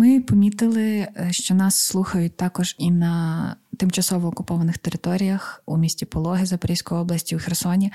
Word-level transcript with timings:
Ми 0.00 0.20
помітили, 0.20 0.82
е, 0.82 1.28
що 1.30 1.54
нас 1.54 1.74
слухають 1.74 2.36
також 2.36 2.74
і 2.78 2.90
на 2.90 3.56
тимчасово 3.76 4.28
окупованих 4.28 4.78
територіях 4.78 5.62
у 5.66 5.76
місті 5.76 6.06
Пологи 6.06 6.46
Запорізької 6.46 7.00
області 7.00 7.36
у 7.36 7.38
Херсоні. 7.38 7.92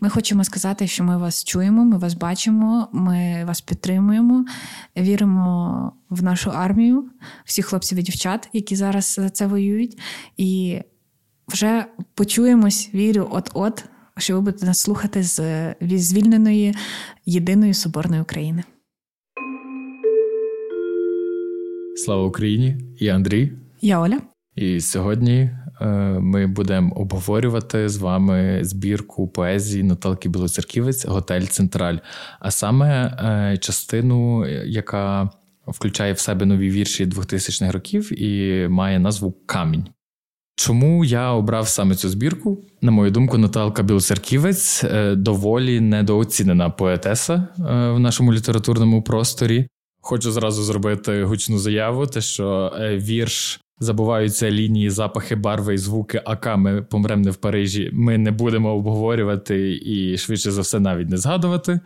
Ми 0.00 0.08
хочемо 0.08 0.44
сказати, 0.44 0.86
що 0.86 1.04
ми 1.04 1.18
вас 1.18 1.44
чуємо, 1.44 1.84
ми 1.84 1.98
вас 1.98 2.14
бачимо, 2.14 2.88
ми 2.92 3.44
вас 3.44 3.60
підтримуємо, 3.60 4.44
віримо 4.96 5.92
в 6.10 6.22
нашу 6.22 6.50
армію, 6.50 7.10
всіх 7.44 7.66
хлопців 7.66 7.98
і 7.98 8.02
дівчат, 8.02 8.48
які 8.52 8.76
зараз 8.76 9.14
за 9.14 9.30
це 9.30 9.46
воюють, 9.46 9.98
і 10.36 10.80
вже 11.48 11.86
почуємось, 12.14 12.90
вірю, 12.94 13.28
от-от, 13.30 13.84
що 14.18 14.34
ви 14.34 14.40
будете 14.40 14.66
нас 14.66 14.78
слухати 14.80 15.22
з 15.22 15.74
звільненої 15.80 16.74
єдиної 17.26 17.74
соборної 17.74 18.22
України. 18.22 18.64
Слава 21.98 22.24
Україні! 22.24 22.76
Я 22.98 23.14
Андрій. 23.14 23.52
Я 23.80 24.00
Оля. 24.00 24.20
І 24.56 24.80
сьогодні 24.80 25.50
е, 25.80 25.86
ми 26.20 26.46
будемо 26.46 26.94
обговорювати 26.94 27.88
з 27.88 27.96
вами 27.96 28.58
збірку 28.62 29.28
поезії 29.28 29.82
Наталки 29.82 30.28
Білоцерківець 30.28 31.06
Готель 31.06 31.42
Централь, 31.42 31.96
а 32.40 32.50
саме 32.50 33.06
е, 33.06 33.56
частину, 33.56 34.46
яка 34.66 35.30
включає 35.66 36.12
в 36.12 36.18
себе 36.18 36.46
нові 36.46 36.70
вірші 36.70 37.06
2000-х 37.06 37.72
років 37.72 38.22
і 38.22 38.68
має 38.68 38.98
назву 38.98 39.34
Камінь. 39.46 39.86
Чому 40.56 41.04
я 41.04 41.30
обрав 41.30 41.68
саме 41.68 41.94
цю 41.94 42.08
збірку? 42.08 42.64
На 42.82 42.90
мою 42.90 43.10
думку, 43.10 43.38
Наталка 43.38 43.82
Білоцерківець 43.82 44.84
е, 44.84 45.14
доволі 45.14 45.80
недооцінена 45.80 46.70
поетеса 46.70 47.48
в 47.94 47.98
нашому 47.98 48.32
літературному 48.32 49.02
просторі. 49.02 49.68
Хочу 50.00 50.32
зразу 50.32 50.62
зробити 50.62 51.24
гучну 51.24 51.58
заяву, 51.58 52.06
те, 52.06 52.20
що 52.20 52.72
вірш 52.80 53.60
забуваються 53.80 54.50
лінії, 54.50 54.90
запахи, 54.90 55.34
барви 55.34 55.74
і 55.74 55.78
звуки, 55.78 56.22
ака 56.24 56.56
ми 56.56 56.82
помремо 56.82 57.24
не 57.24 57.30
в 57.30 57.36
Парижі. 57.36 57.90
Ми 57.92 58.18
не 58.18 58.30
будемо 58.30 58.74
обговорювати 58.74 59.80
і 59.84 60.18
швидше 60.18 60.50
за 60.50 60.60
все 60.60 60.80
навіть 60.80 61.08
не 61.08 61.16
згадувати, 61.16 61.80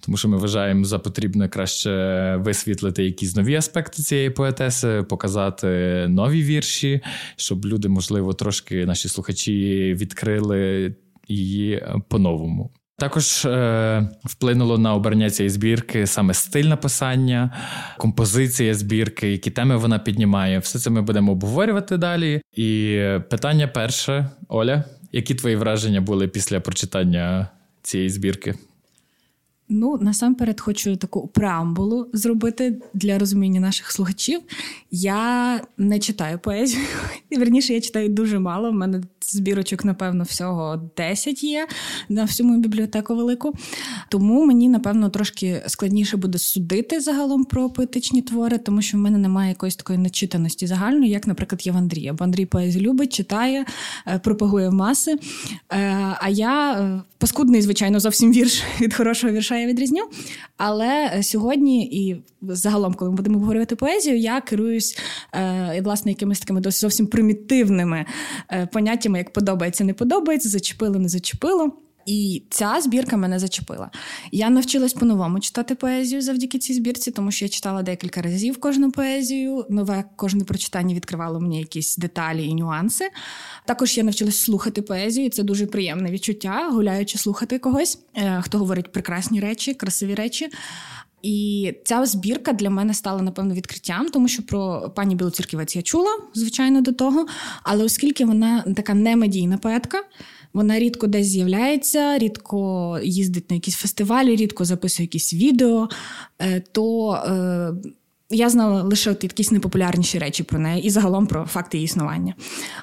тому 0.00 0.16
що 0.16 0.28
ми 0.28 0.36
вважаємо 0.36 0.84
за 0.84 0.98
потрібне 0.98 1.48
краще 1.48 2.36
висвітлити 2.40 3.04
якісь 3.04 3.36
нові 3.36 3.54
аспекти 3.54 4.02
цієї 4.02 4.30
поетеси, 4.30 5.04
показати 5.08 5.66
нові 6.08 6.42
вірші, 6.42 7.00
щоб 7.36 7.66
люди, 7.66 7.88
можливо, 7.88 8.32
трошки 8.32 8.86
наші 8.86 9.08
слухачі 9.08 9.94
відкрили 10.00 10.94
її 11.28 11.84
по-новому. 12.08 12.70
Також 12.98 13.44
е, 13.44 14.08
вплинуло 14.24 14.78
на 14.78 14.94
обрання 14.94 15.30
цієї 15.30 15.50
збірки 15.50 16.06
саме 16.06 16.34
стиль 16.34 16.64
написання, 16.64 17.50
композиція 17.98 18.74
збірки, 18.74 19.32
які 19.32 19.50
теми 19.50 19.76
вона 19.76 19.98
піднімає. 19.98 20.58
Все 20.58 20.78
це 20.78 20.90
ми 20.90 21.02
будемо 21.02 21.32
обговорювати 21.32 21.96
далі. 21.96 22.42
І 22.52 23.00
питання 23.30 23.68
перше, 23.68 24.30
Оля, 24.48 24.84
які 25.12 25.34
твої 25.34 25.56
враження 25.56 26.00
були 26.00 26.28
після 26.28 26.60
прочитання 26.60 27.48
цієї 27.82 28.10
збірки? 28.10 28.54
Ну, 29.68 29.98
насамперед, 30.00 30.60
хочу 30.60 30.96
таку 30.96 31.28
преамбулу 31.28 32.08
зробити 32.12 32.78
для 32.94 33.18
розуміння 33.18 33.60
наших 33.60 33.92
слухачів. 33.92 34.40
Я 34.90 35.60
не 35.78 35.98
читаю 35.98 36.38
поезію. 36.38 36.84
Верніше, 37.38 37.74
я 37.74 37.80
читаю 37.80 38.08
дуже 38.08 38.38
мало. 38.38 38.68
У 38.68 38.72
мене 38.72 39.02
збірочок, 39.20 39.84
напевно, 39.84 40.24
всього 40.24 40.90
10 40.96 41.42
є 41.42 41.66
на 42.08 42.24
всю 42.24 42.46
мою 42.46 42.60
бібліотеку 42.60 43.16
велику. 43.16 43.52
Тому 44.08 44.46
мені, 44.46 44.68
напевно, 44.68 45.10
трошки 45.10 45.62
складніше 45.66 46.16
буде 46.16 46.38
судити 46.38 47.00
загалом 47.00 47.44
про 47.44 47.70
поетичні 47.70 48.22
твори, 48.22 48.58
тому 48.58 48.82
що 48.82 48.96
в 48.96 49.00
мене 49.00 49.18
немає 49.18 49.48
якоїсь 49.48 49.76
такої 49.76 49.98
начитаності 49.98 50.66
загальної, 50.66 51.10
як, 51.10 51.26
наприклад, 51.26 51.66
є 51.66 51.72
в 51.72 51.76
Андрія. 51.76 52.12
Бо 52.12 52.24
Андрій 52.24 52.46
поезію 52.46 52.84
любить, 52.84 53.12
читає, 53.12 53.64
е, 54.06 54.18
пропагує 54.18 54.70
маси. 54.70 55.12
Е, 55.12 55.18
а 56.20 56.28
я 56.28 56.72
е, 56.72 57.02
паскудний, 57.18 57.62
звичайно, 57.62 58.00
зовсім 58.00 58.32
вірш 58.32 58.62
від 58.80 58.94
хорошого 58.94 59.32
вірша 59.32 59.55
я 59.58 59.66
відрізню. 59.66 60.02
Але 60.56 61.20
сьогодні 61.22 61.86
і 61.86 62.22
загалом, 62.42 62.94
коли 62.94 63.10
ми 63.10 63.16
будемо 63.16 63.36
обговорювати 63.36 63.76
поезію, 63.76 64.18
я 64.18 64.40
керуюсь 64.40 64.98
власне 65.82 66.10
якимись 66.10 66.40
такими 66.40 66.60
досить 66.60 66.80
зовсім 66.80 67.06
примітивними 67.06 68.06
поняттями 68.72 69.18
як 69.18 69.32
подобається, 69.32 69.84
не 69.84 69.94
подобається, 69.94 70.48
зачепило, 70.48 70.98
не 70.98 71.08
зачепило. 71.08 71.72
І 72.06 72.42
ця 72.50 72.80
збірка 72.80 73.16
мене 73.16 73.38
зачепила. 73.38 73.90
Я 74.32 74.50
навчилась 74.50 74.92
по-новому 74.92 75.40
читати 75.40 75.74
поезію 75.74 76.22
завдяки 76.22 76.58
цій 76.58 76.74
збірці, 76.74 77.10
тому 77.10 77.30
що 77.30 77.44
я 77.44 77.48
читала 77.48 77.82
декілька 77.82 78.22
разів 78.22 78.60
кожну 78.60 78.90
поезію. 78.90 79.66
Нове 79.70 80.04
кожне 80.16 80.44
прочитання 80.44 80.94
відкривало 80.94 81.40
мені 81.40 81.58
якісь 81.58 81.96
деталі 81.96 82.46
і 82.46 82.54
нюанси. 82.54 83.08
Також 83.64 83.98
я 83.98 84.04
навчилась 84.04 84.38
слухати 84.38 84.82
поезію, 84.82 85.26
і 85.26 85.30
це 85.30 85.42
дуже 85.42 85.66
приємне 85.66 86.10
відчуття, 86.10 86.68
гуляючи 86.72 87.18
слухати 87.18 87.58
когось, 87.58 87.98
е, 88.14 88.40
хто 88.42 88.58
говорить 88.58 88.92
прекрасні 88.92 89.40
речі, 89.40 89.74
красиві 89.74 90.14
речі. 90.14 90.48
І 91.22 91.74
ця 91.84 92.06
збірка 92.06 92.52
для 92.52 92.70
мене 92.70 92.94
стала 92.94 93.22
напевно 93.22 93.54
відкриттям, 93.54 94.08
тому 94.08 94.28
що 94.28 94.42
про 94.42 94.92
пані 94.96 95.14
Білоцерківець 95.14 95.76
я 95.76 95.82
чула, 95.82 96.10
звичайно, 96.34 96.80
до 96.80 96.92
того. 96.92 97.26
Але 97.62 97.84
оскільки 97.84 98.24
вона 98.24 98.64
така 98.76 98.94
немедійна 98.94 99.58
поетка, 99.58 100.02
вона 100.56 100.78
рідко 100.78 101.06
десь 101.06 101.26
з'являється, 101.26 102.18
рідко 102.18 102.98
їздить 103.02 103.50
на 103.50 103.54
якісь 103.54 103.74
фестивалі, 103.74 104.36
рідко 104.36 104.64
записує 104.64 105.04
якісь 105.04 105.34
відео, 105.34 105.88
е, 106.38 106.62
то 106.72 107.12
е, 107.12 107.72
я 108.30 108.48
знала 108.48 108.82
лише 108.82 109.10
от 109.10 109.24
якісь 109.24 109.50
непопулярніші 109.50 110.18
речі 110.18 110.42
про 110.42 110.58
неї 110.58 110.84
і 110.84 110.90
загалом 110.90 111.26
про 111.26 111.44
факти 111.44 111.76
її 111.76 111.84
існування. 111.84 112.34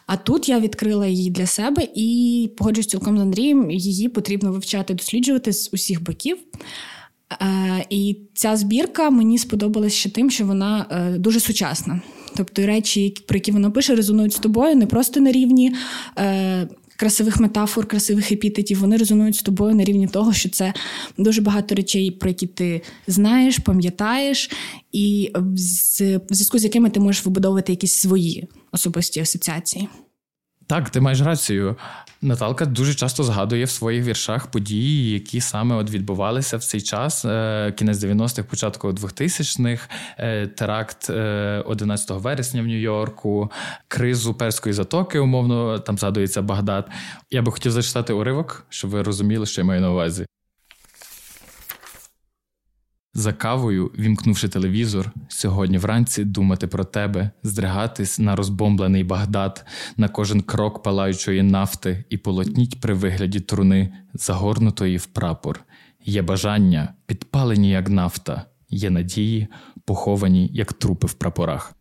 А 0.07 0.17
тут 0.17 0.49
я 0.49 0.59
відкрила 0.59 1.07
її 1.07 1.29
для 1.29 1.45
себе 1.45 1.87
і 1.95 2.49
погоджуюсь 2.57 2.87
цілком 2.87 3.17
з 3.17 3.21
Андрієм, 3.21 3.71
її 3.71 4.09
потрібно 4.09 4.51
вивчати, 4.51 4.93
досліджувати 4.93 5.53
з 5.53 5.69
усіх 5.73 6.03
боків. 6.03 6.37
Е, 7.41 7.85
і 7.89 8.17
ця 8.33 8.55
збірка 8.55 9.09
мені 9.09 9.37
сподобалась 9.37 9.93
ще 9.93 10.09
тим, 10.09 10.31
що 10.31 10.45
вона 10.45 10.85
дуже 11.19 11.39
сучасна. 11.39 12.01
Тобто 12.35 12.65
речі, 12.65 13.15
про 13.27 13.37
які 13.37 13.51
вона 13.51 13.71
пише, 13.71 13.95
резонують 13.95 14.33
з 14.33 14.39
тобою 14.39 14.75
не 14.75 14.85
просто 14.85 15.19
на 15.19 15.31
рівні. 15.31 15.75
Красивих 17.03 17.39
метафор, 17.39 17.87
красивих 17.87 18.31
епітетів, 18.31 18.79
вони 18.79 18.97
резонують 18.97 19.35
з 19.35 19.43
тобою 19.43 19.75
на 19.75 19.83
рівні 19.83 20.07
того, 20.07 20.33
що 20.33 20.49
це 20.49 20.73
дуже 21.17 21.41
багато 21.41 21.75
речей, 21.75 22.11
про 22.11 22.29
які 22.29 22.47
ти 22.47 22.81
знаєш, 23.07 23.59
пам'ятаєш, 23.59 24.51
і 24.91 25.31
в 25.35 25.57
зв'язку 26.29 26.59
з 26.59 26.63
якими 26.63 26.89
ти 26.89 26.99
можеш 26.99 27.25
вибудовувати 27.25 27.71
якісь 27.71 27.93
свої 27.93 28.47
особисті 28.71 29.19
асоціації. 29.19 29.87
Так, 30.73 30.89
ти 30.89 31.01
маєш 31.01 31.21
рацію. 31.21 31.75
Наталка 32.21 32.65
дуже 32.65 32.93
часто 32.93 33.23
згадує 33.23 33.65
в 33.65 33.69
своїх 33.69 34.05
віршах 34.05 34.47
події, 34.47 35.13
які 35.13 35.41
саме 35.41 35.75
от 35.75 35.91
відбувалися 35.91 36.57
в 36.57 36.63
цей 36.63 36.81
час, 36.81 37.25
е, 37.25 37.73
кінець 37.77 37.97
90-х, 37.97 38.49
початку 38.49 38.91
2000-х, 38.91 39.89
е, 40.17 40.47
теракт 40.47 41.09
11 41.65 42.17
е, 42.17 42.19
вересня 42.19 42.61
в 42.61 42.65
Нью-Йорку, 42.65 43.51
кризу 43.87 44.33
перської 44.33 44.73
затоки, 44.73 45.19
умовно, 45.19 45.79
там 45.79 45.97
згадується 45.97 46.41
Багдад. 46.41 46.89
Я 47.31 47.41
би 47.41 47.51
хотів 47.51 47.71
зачитати 47.71 48.13
уривок, 48.13 48.65
щоб 48.69 48.91
ви 48.91 49.03
розуміли, 49.03 49.45
що 49.45 49.61
я 49.61 49.65
маю 49.65 49.81
на 49.81 49.91
увазі. 49.91 50.25
За 53.15 53.33
кавою, 53.33 53.91
вімкнувши 53.99 54.47
телевізор, 54.47 55.11
сьогодні 55.27 55.77
вранці 55.77 56.23
думати 56.23 56.67
про 56.67 56.83
тебе, 56.83 57.31
здригатись 57.43 58.19
на 58.19 58.35
розбомблений 58.35 59.03
Багдад, 59.03 59.65
на 59.97 60.09
кожен 60.09 60.41
крок 60.41 60.83
палаючої 60.83 61.43
нафти 61.43 62.05
і 62.09 62.17
полотніть 62.17 62.81
при 62.81 62.93
вигляді 62.93 63.39
труни, 63.39 63.93
загорнутої 64.13 64.97
в 64.97 65.05
прапор. 65.05 65.63
Є 66.05 66.21
бажання, 66.21 66.93
підпалені, 67.05 67.69
як 67.69 67.89
нафта, 67.89 68.45
є 68.69 68.89
надії, 68.89 69.47
поховані, 69.85 70.49
як 70.53 70.73
трупи 70.73 71.07
в 71.07 71.13
прапорах. 71.13 71.75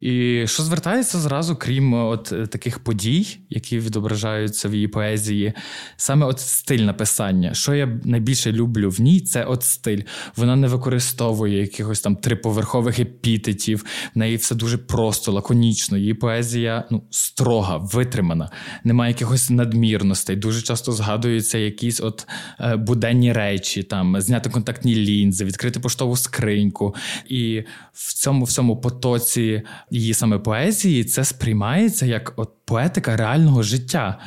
І 0.00 0.44
що 0.46 0.62
звертається 0.62 1.18
зразу, 1.18 1.56
крім 1.56 1.94
от 1.94 2.32
е, 2.32 2.46
таких 2.46 2.78
подій, 2.78 3.38
які 3.50 3.78
відображаються 3.78 4.68
в 4.68 4.74
її 4.74 4.88
поезії, 4.88 5.52
саме 5.96 6.26
от 6.26 6.40
стиль 6.40 6.78
написання. 6.78 7.54
Що 7.54 7.74
я 7.74 8.00
найбільше 8.04 8.52
люблю 8.52 8.90
в 8.90 9.00
ній, 9.00 9.20
це 9.20 9.44
от 9.44 9.62
стиль. 9.62 10.02
Вона 10.36 10.56
не 10.56 10.68
використовує 10.68 11.60
якихось 11.60 12.00
там 12.00 12.16
триповерхових 12.16 12.98
епітетів. 12.98 13.84
В 14.14 14.18
неї 14.18 14.36
все 14.36 14.54
дуже 14.54 14.78
просто, 14.78 15.32
лаконічно. 15.32 15.98
Її 15.98 16.14
поезія 16.14 16.84
ну, 16.90 17.02
строга, 17.10 17.76
витримана, 17.76 18.50
немає 18.84 19.12
якихось 19.12 19.50
надмірностей. 19.50 20.36
Дуже 20.36 20.62
часто 20.62 20.92
згадуються 20.92 21.58
якісь 21.58 22.00
от 22.00 22.26
е, 22.60 22.76
буденні 22.76 23.32
речі, 23.32 23.82
там 23.82 24.20
зняти 24.20 24.50
контактні 24.50 24.94
лінзи, 24.94 25.44
відкрити 25.44 25.80
поштову 25.80 26.16
скриньку. 26.16 26.94
І 27.28 27.64
в 27.92 28.12
цьому 28.12 28.44
всьому 28.44 28.80
потоці 28.80 29.62
її 29.90 30.14
саме 30.14 30.38
поезії, 30.38 31.04
це 31.04 31.24
сприймається 31.24 32.06
як 32.06 32.32
от 32.36 32.50
поетика 32.64 33.16
реального 33.16 33.62
життя. 33.62 34.18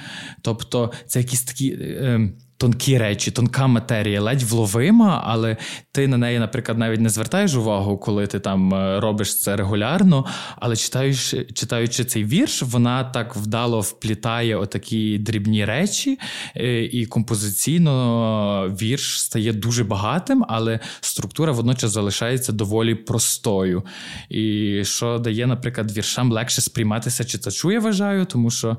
Тобто 0.41 0.91
це 1.07 1.19
якісь 1.19 1.43
такі. 1.43 1.71
Е, 1.81 2.31
тонкі 2.61 2.97
речі, 2.97 3.31
тонка 3.31 3.67
матерія, 3.67 4.21
ледь 4.21 4.43
вловима, 4.43 5.23
але 5.25 5.57
ти 5.91 6.07
на 6.07 6.17
неї, 6.17 6.39
наприклад, 6.39 6.77
навіть 6.77 6.99
не 6.99 7.09
звертаєш 7.09 7.55
увагу, 7.55 7.97
коли 7.97 8.27
ти 8.27 8.39
там 8.39 8.73
е, 8.73 8.99
робиш 8.99 9.39
це 9.39 9.55
регулярно. 9.55 10.25
Але 10.59 10.75
читаючи, 10.75 11.47
читаючи 11.53 12.05
цей 12.05 12.23
вірш, 12.23 12.63
вона 12.63 13.03
так 13.03 13.35
вдало 13.35 13.79
вплітає 13.79 14.55
отакі 14.55 15.17
дрібні 15.17 15.65
речі, 15.65 16.19
е, 16.55 16.83
і 16.83 17.05
композиційно 17.05 18.77
вірш 18.81 19.21
стає 19.21 19.53
дуже 19.53 19.83
багатим, 19.83 20.45
але 20.49 20.79
структура 21.01 21.51
водночас 21.51 21.91
залишається 21.91 22.51
доволі 22.51 22.95
простою. 22.95 23.83
І 24.29 24.81
що 24.85 25.17
дає, 25.17 25.47
наприклад, 25.47 25.97
віршам 25.97 26.31
легше 26.31 26.61
сприйматися 26.61 27.23
читачу, 27.23 27.71
я 27.71 27.79
вважаю, 27.79 28.25
тому 28.25 28.51
що 28.51 28.77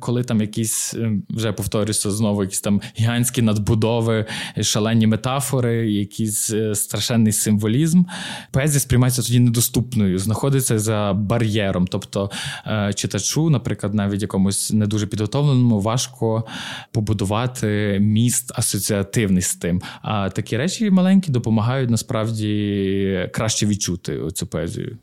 коли 0.00 0.24
там 0.24 0.40
якісь 0.40 0.94
вже 1.30 1.52
повторюся 1.52 2.10
знову, 2.10 2.42
якісь 2.42 2.60
там 2.60 2.80
гігантські 3.08 3.42
надбудови, 3.42 4.24
шалені 4.62 5.06
метафори, 5.06 5.92
якийсь 5.92 6.50
е, 6.50 6.74
страшенний 6.74 7.32
символізм. 7.32 8.04
Поезія 8.50 8.80
сприймається 8.80 9.22
тоді 9.22 9.40
недоступною, 9.40 10.18
знаходиться 10.18 10.78
за 10.78 11.12
бар'єром. 11.12 11.86
Тобто 11.86 12.30
е, 12.66 12.92
читачу, 12.94 13.50
наприклад, 13.50 13.94
навіть 13.94 14.22
якомусь 14.22 14.72
не 14.72 14.86
дуже 14.86 15.06
підготовленому, 15.06 15.80
важко 15.80 16.44
побудувати 16.92 17.98
міст 18.00 18.52
асоціативний 18.54 19.42
з 19.42 19.54
тим. 19.54 19.82
А 20.02 20.30
такі 20.30 20.56
речі 20.56 20.90
маленькі 20.90 21.32
допомагають 21.32 21.90
насправді 21.90 23.30
краще 23.32 23.66
відчути 23.66 24.20
цю 24.34 24.46
поезію. 24.46 24.98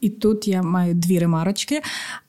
І 0.00 0.08
тут 0.08 0.48
я 0.48 0.62
маю 0.62 0.94
дві 0.94 1.18
ремарочки. 1.18 1.80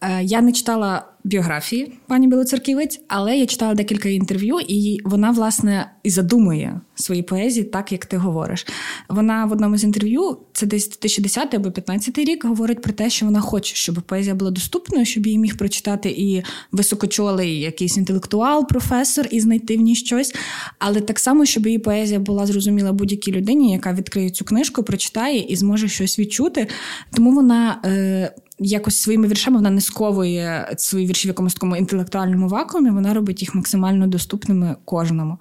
Е, 0.01 0.23
я 0.23 0.41
не 0.41 0.51
читала 0.51 1.05
біографії 1.29 1.93
пані 2.07 2.27
Білоцерківець, 2.27 3.01
але 3.07 3.37
я 3.37 3.45
читала 3.45 3.73
декілька 3.73 4.09
інтерв'ю, 4.09 4.59
і 4.67 4.99
вона, 5.03 5.31
власне, 5.31 5.91
і 6.03 6.09
задумує 6.09 6.81
свої 6.95 7.23
поезії, 7.23 7.65
так 7.65 7.91
як 7.91 8.05
ти 8.05 8.17
говориш. 8.17 8.67
Вона 9.09 9.45
в 9.45 9.51
одному 9.51 9.77
з 9.77 9.83
інтерв'ю, 9.83 10.37
це 10.53 10.65
десь 10.65 10.89
2010 10.89 11.53
або 11.53 11.63
2015 11.63 12.17
рік, 12.17 12.45
говорить 12.45 12.81
про 12.81 12.93
те, 12.93 13.09
що 13.09 13.25
вона 13.25 13.41
хоче, 13.41 13.75
щоб 13.75 13.95
поезія 13.95 14.35
була 14.35 14.51
доступною, 14.51 15.05
щоб 15.05 15.25
її 15.25 15.39
міг 15.39 15.57
прочитати 15.57 16.09
і 16.09 16.43
високочолий 16.71 17.59
якийсь 17.59 17.97
інтелектуал, 17.97 18.67
професор, 18.67 19.27
і 19.31 19.39
знайти 19.39 19.77
в 19.77 19.81
ній 19.81 19.95
щось. 19.95 20.35
Але 20.79 21.01
так 21.01 21.19
само, 21.19 21.45
щоб 21.45 21.65
її 21.65 21.79
поезія 21.79 22.19
була 22.19 22.45
зрозуміла 22.45 22.91
будь-якій 22.93 23.31
людині, 23.31 23.71
яка 23.71 23.93
відкриє 23.93 24.29
цю 24.29 24.45
книжку, 24.45 24.83
прочитає 24.83 25.39
і 25.39 25.55
зможе 25.55 25.87
щось 25.87 26.19
відчути. 26.19 26.67
Тому 27.13 27.31
вона. 27.31 27.81
Е- 27.85 28.33
якось 28.59 28.97
своїми 28.97 29.27
віршами 29.27 29.57
вона 29.57 29.69
не 29.69 29.81
сковує 29.81 30.73
свої 30.77 31.07
вірші 31.07 31.27
в 31.27 31.31
якомусь 31.31 31.53
такому 31.53 31.75
інтелектуальному 31.75 32.47
вакуумі, 32.47 32.89
вона 32.89 33.13
робить 33.13 33.41
їх 33.41 33.55
максимально 33.55 34.07
доступними 34.07 34.75
кожному. 34.85 35.37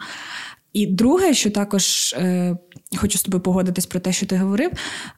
І 0.78 0.86
друге, 0.86 1.34
що 1.34 1.50
також 1.50 2.12
е, 2.12 2.56
хочу 2.96 3.18
з 3.18 3.22
тобою 3.22 3.42
погодитись 3.42 3.86
про 3.86 4.00
те, 4.00 4.12
що 4.12 4.26
ти 4.26 4.36
говорив, 4.36 4.70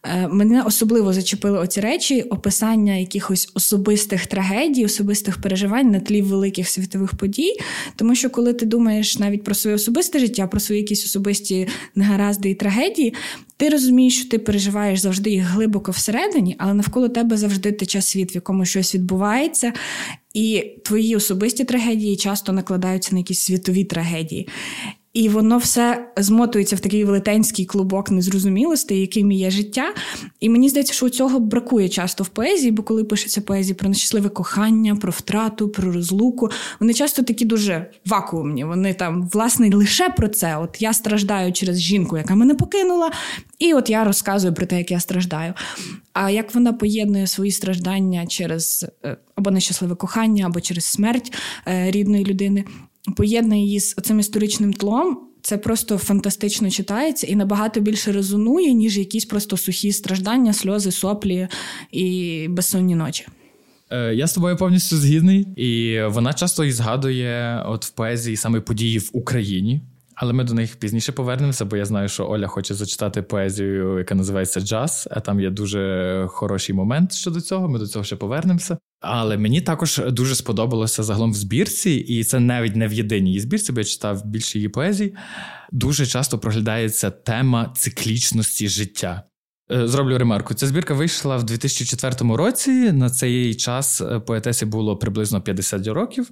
е, 0.02 0.28
мене 0.28 0.62
особливо 0.62 1.12
зачепили 1.12 1.58
оці 1.58 1.80
речі, 1.80 2.22
описання 2.22 2.94
якихось 2.94 3.50
особистих 3.54 4.26
трагедій, 4.26 4.84
особистих 4.84 5.40
переживань 5.40 5.90
на 5.90 6.00
тлі 6.00 6.22
великих 6.22 6.68
світових 6.68 7.14
подій. 7.14 7.52
Тому 7.96 8.14
що, 8.14 8.30
коли 8.30 8.52
ти 8.52 8.66
думаєш 8.66 9.18
навіть 9.18 9.44
про 9.44 9.54
своє 9.54 9.76
особисте 9.76 10.18
життя, 10.18 10.46
про 10.46 10.60
свої 10.60 10.80
якісь 10.80 11.04
особисті 11.04 11.68
негаразди 11.94 12.50
і 12.50 12.54
трагедії, 12.54 13.14
ти 13.56 13.68
розумієш, 13.68 14.20
що 14.20 14.28
ти 14.28 14.38
переживаєш 14.38 15.00
завжди 15.00 15.30
їх 15.30 15.44
глибоко 15.44 15.92
всередині, 15.92 16.56
але 16.58 16.74
навколо 16.74 17.08
тебе 17.08 17.36
завжди 17.36 17.72
тече 17.72 18.02
світ, 18.02 18.34
в 18.34 18.34
якому 18.34 18.64
щось 18.64 18.94
відбувається. 18.94 19.72
І 20.34 20.64
твої 20.84 21.16
особисті 21.16 21.64
трагедії 21.64 22.16
часто 22.16 22.52
накладаються 22.52 23.10
на 23.12 23.18
якісь 23.18 23.40
світові 23.40 23.84
трагедії. 23.84 24.48
І 25.12 25.28
воно 25.28 25.58
все 25.58 26.08
змотується 26.16 26.76
в 26.76 26.80
такий 26.80 27.04
велетенський 27.04 27.64
клубок 27.64 28.10
незрозумілостей, 28.10 29.00
яким 29.00 29.32
є 29.32 29.50
життя. 29.50 29.94
І 30.40 30.48
мені 30.48 30.68
здається, 30.68 30.94
що 30.94 31.06
у 31.06 31.10
цього 31.10 31.40
бракує 31.40 31.88
часто 31.88 32.24
в 32.24 32.28
поезії, 32.28 32.70
бо 32.70 32.82
коли 32.82 33.04
пишеться 33.04 33.40
поезії 33.40 33.74
про 33.74 33.88
нещасливе 33.88 34.28
кохання, 34.28 34.96
про 34.96 35.12
втрату, 35.12 35.68
про 35.68 35.92
розлуку, 35.92 36.50
вони 36.80 36.94
часто 36.94 37.22
такі 37.22 37.44
дуже 37.44 37.90
вакуумні. 38.06 38.64
Вони 38.64 38.94
там, 38.94 39.28
власне, 39.32 39.76
лише 39.76 40.08
про 40.08 40.28
це. 40.28 40.56
От 40.56 40.82
я 40.82 40.92
страждаю 40.92 41.52
через 41.52 41.80
жінку, 41.80 42.16
яка 42.16 42.34
мене 42.34 42.54
покинула, 42.54 43.10
і 43.58 43.74
от 43.74 43.90
я 43.90 44.04
розказую 44.04 44.54
про 44.54 44.66
те, 44.66 44.78
як 44.78 44.90
я 44.90 45.00
страждаю. 45.00 45.54
А 46.12 46.30
як 46.30 46.54
вона 46.54 46.72
поєднує 46.72 47.26
свої 47.26 47.50
страждання 47.50 48.26
через 48.26 48.86
е, 49.04 49.16
або 49.34 49.50
нещасливе 49.50 49.94
кохання, 49.94 50.46
або 50.46 50.60
через 50.60 50.84
смерть 50.84 51.32
е, 51.66 51.90
рідної 51.90 52.24
людини, 52.24 52.64
поєднує 53.16 53.62
її 53.62 53.80
з 53.80 53.94
цим 53.94 54.20
історичним 54.20 54.72
тлом. 54.72 55.20
Це 55.42 55.58
просто 55.58 55.98
фантастично 55.98 56.70
читається 56.70 57.26
і 57.26 57.36
набагато 57.36 57.80
більше 57.80 58.12
резонує, 58.12 58.72
ніж 58.72 58.98
якісь 58.98 59.24
просто 59.24 59.56
сухі 59.56 59.92
страждання, 59.92 60.52
сльози, 60.52 60.90
соплі 60.90 61.48
і 61.92 62.46
безсонні 62.50 62.94
ночі. 62.94 63.26
Е, 63.90 64.14
я 64.14 64.26
з 64.26 64.32
тобою 64.32 64.56
повністю 64.56 64.96
згідний, 64.96 65.40
і 65.56 66.00
вона 66.06 66.32
часто 66.32 66.64
і 66.64 66.72
згадує 66.72 67.62
от 67.66 67.84
в 67.84 67.90
поезії 67.90 68.36
саме 68.36 68.60
події 68.60 68.98
в 68.98 69.10
Україні. 69.12 69.80
Але 70.22 70.32
ми 70.32 70.44
до 70.44 70.54
них 70.54 70.76
пізніше 70.76 71.12
повернемося, 71.12 71.64
бо 71.64 71.76
я 71.76 71.84
знаю, 71.84 72.08
що 72.08 72.28
Оля 72.28 72.46
хоче 72.46 72.74
зачитати 72.74 73.22
поезію, 73.22 73.98
яка 73.98 74.14
називається 74.14 74.60
Джаз. 74.60 75.08
А 75.10 75.20
там 75.20 75.40
є 75.40 75.50
дуже 75.50 76.26
хороший 76.28 76.74
момент 76.74 77.12
щодо 77.12 77.40
цього. 77.40 77.68
Ми 77.68 77.78
до 77.78 77.86
цього 77.86 78.04
ще 78.04 78.16
повернемося. 78.16 78.78
Але 79.00 79.38
мені 79.38 79.60
також 79.60 80.02
дуже 80.08 80.34
сподобалося 80.34 81.02
загалом 81.02 81.32
в 81.32 81.34
збірці, 81.34 81.90
і 81.90 82.24
це 82.24 82.40
навіть 82.40 82.76
не 82.76 82.88
в 82.88 82.92
єдиній 82.92 83.40
збірці, 83.40 83.72
бо 83.72 83.80
я 83.80 83.84
читав 83.84 84.26
більше 84.26 84.58
її 84.58 84.68
поезій. 84.68 85.14
Дуже 85.72 86.06
часто 86.06 86.38
проглядається 86.38 87.10
тема 87.10 87.72
циклічності 87.76 88.68
життя. 88.68 89.22
Е, 89.72 89.88
зроблю 89.88 90.18
ремарку. 90.18 90.54
Ця 90.54 90.66
збірка 90.66 90.94
вийшла 90.94 91.36
в 91.36 91.44
2004 91.44 92.36
році. 92.36 92.92
На 92.92 93.10
цей 93.10 93.54
час 93.54 94.00
е, 94.00 94.20
поетесі 94.20 94.66
було 94.66 94.96
приблизно 94.96 95.40
50 95.40 95.86
років 95.86 96.30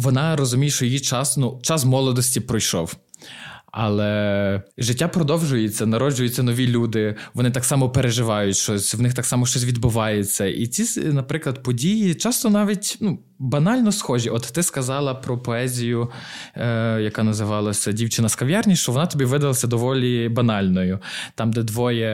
вона 0.00 0.36
розуміє, 0.36 0.70
що 0.70 0.84
її 0.84 1.00
час 1.00 1.36
ну, 1.36 1.58
час 1.62 1.84
молодості 1.84 2.40
пройшов. 2.40 2.94
Але 3.72 4.62
життя 4.78 5.08
продовжується, 5.08 5.86
народжуються 5.86 6.42
нові 6.42 6.66
люди. 6.66 7.14
Вони 7.34 7.50
так 7.50 7.64
само 7.64 7.90
переживають 7.90 8.56
щось, 8.56 8.94
в 8.94 9.00
них 9.00 9.14
так 9.14 9.26
само 9.26 9.46
щось 9.46 9.64
відбувається. 9.64 10.46
І 10.46 10.66
ці, 10.66 11.00
наприклад, 11.00 11.62
події 11.62 12.14
часто 12.14 12.50
навіть 12.50 12.98
ну, 13.00 13.18
банально 13.38 13.92
схожі. 13.92 14.30
От 14.30 14.42
ти 14.42 14.62
сказала 14.62 15.14
про 15.14 15.38
поезію, 15.38 16.08
е, 16.54 16.98
яка 17.00 17.22
називалася 17.22 17.92
Дівчина 17.92 18.28
з 18.28 18.34
кав'ярні, 18.34 18.76
що 18.76 18.92
вона 18.92 19.06
тобі 19.06 19.24
видалася 19.24 19.66
доволі 19.66 20.28
банальною. 20.28 20.98
Там, 21.34 21.52
де 21.52 21.62
двоє 21.62 22.06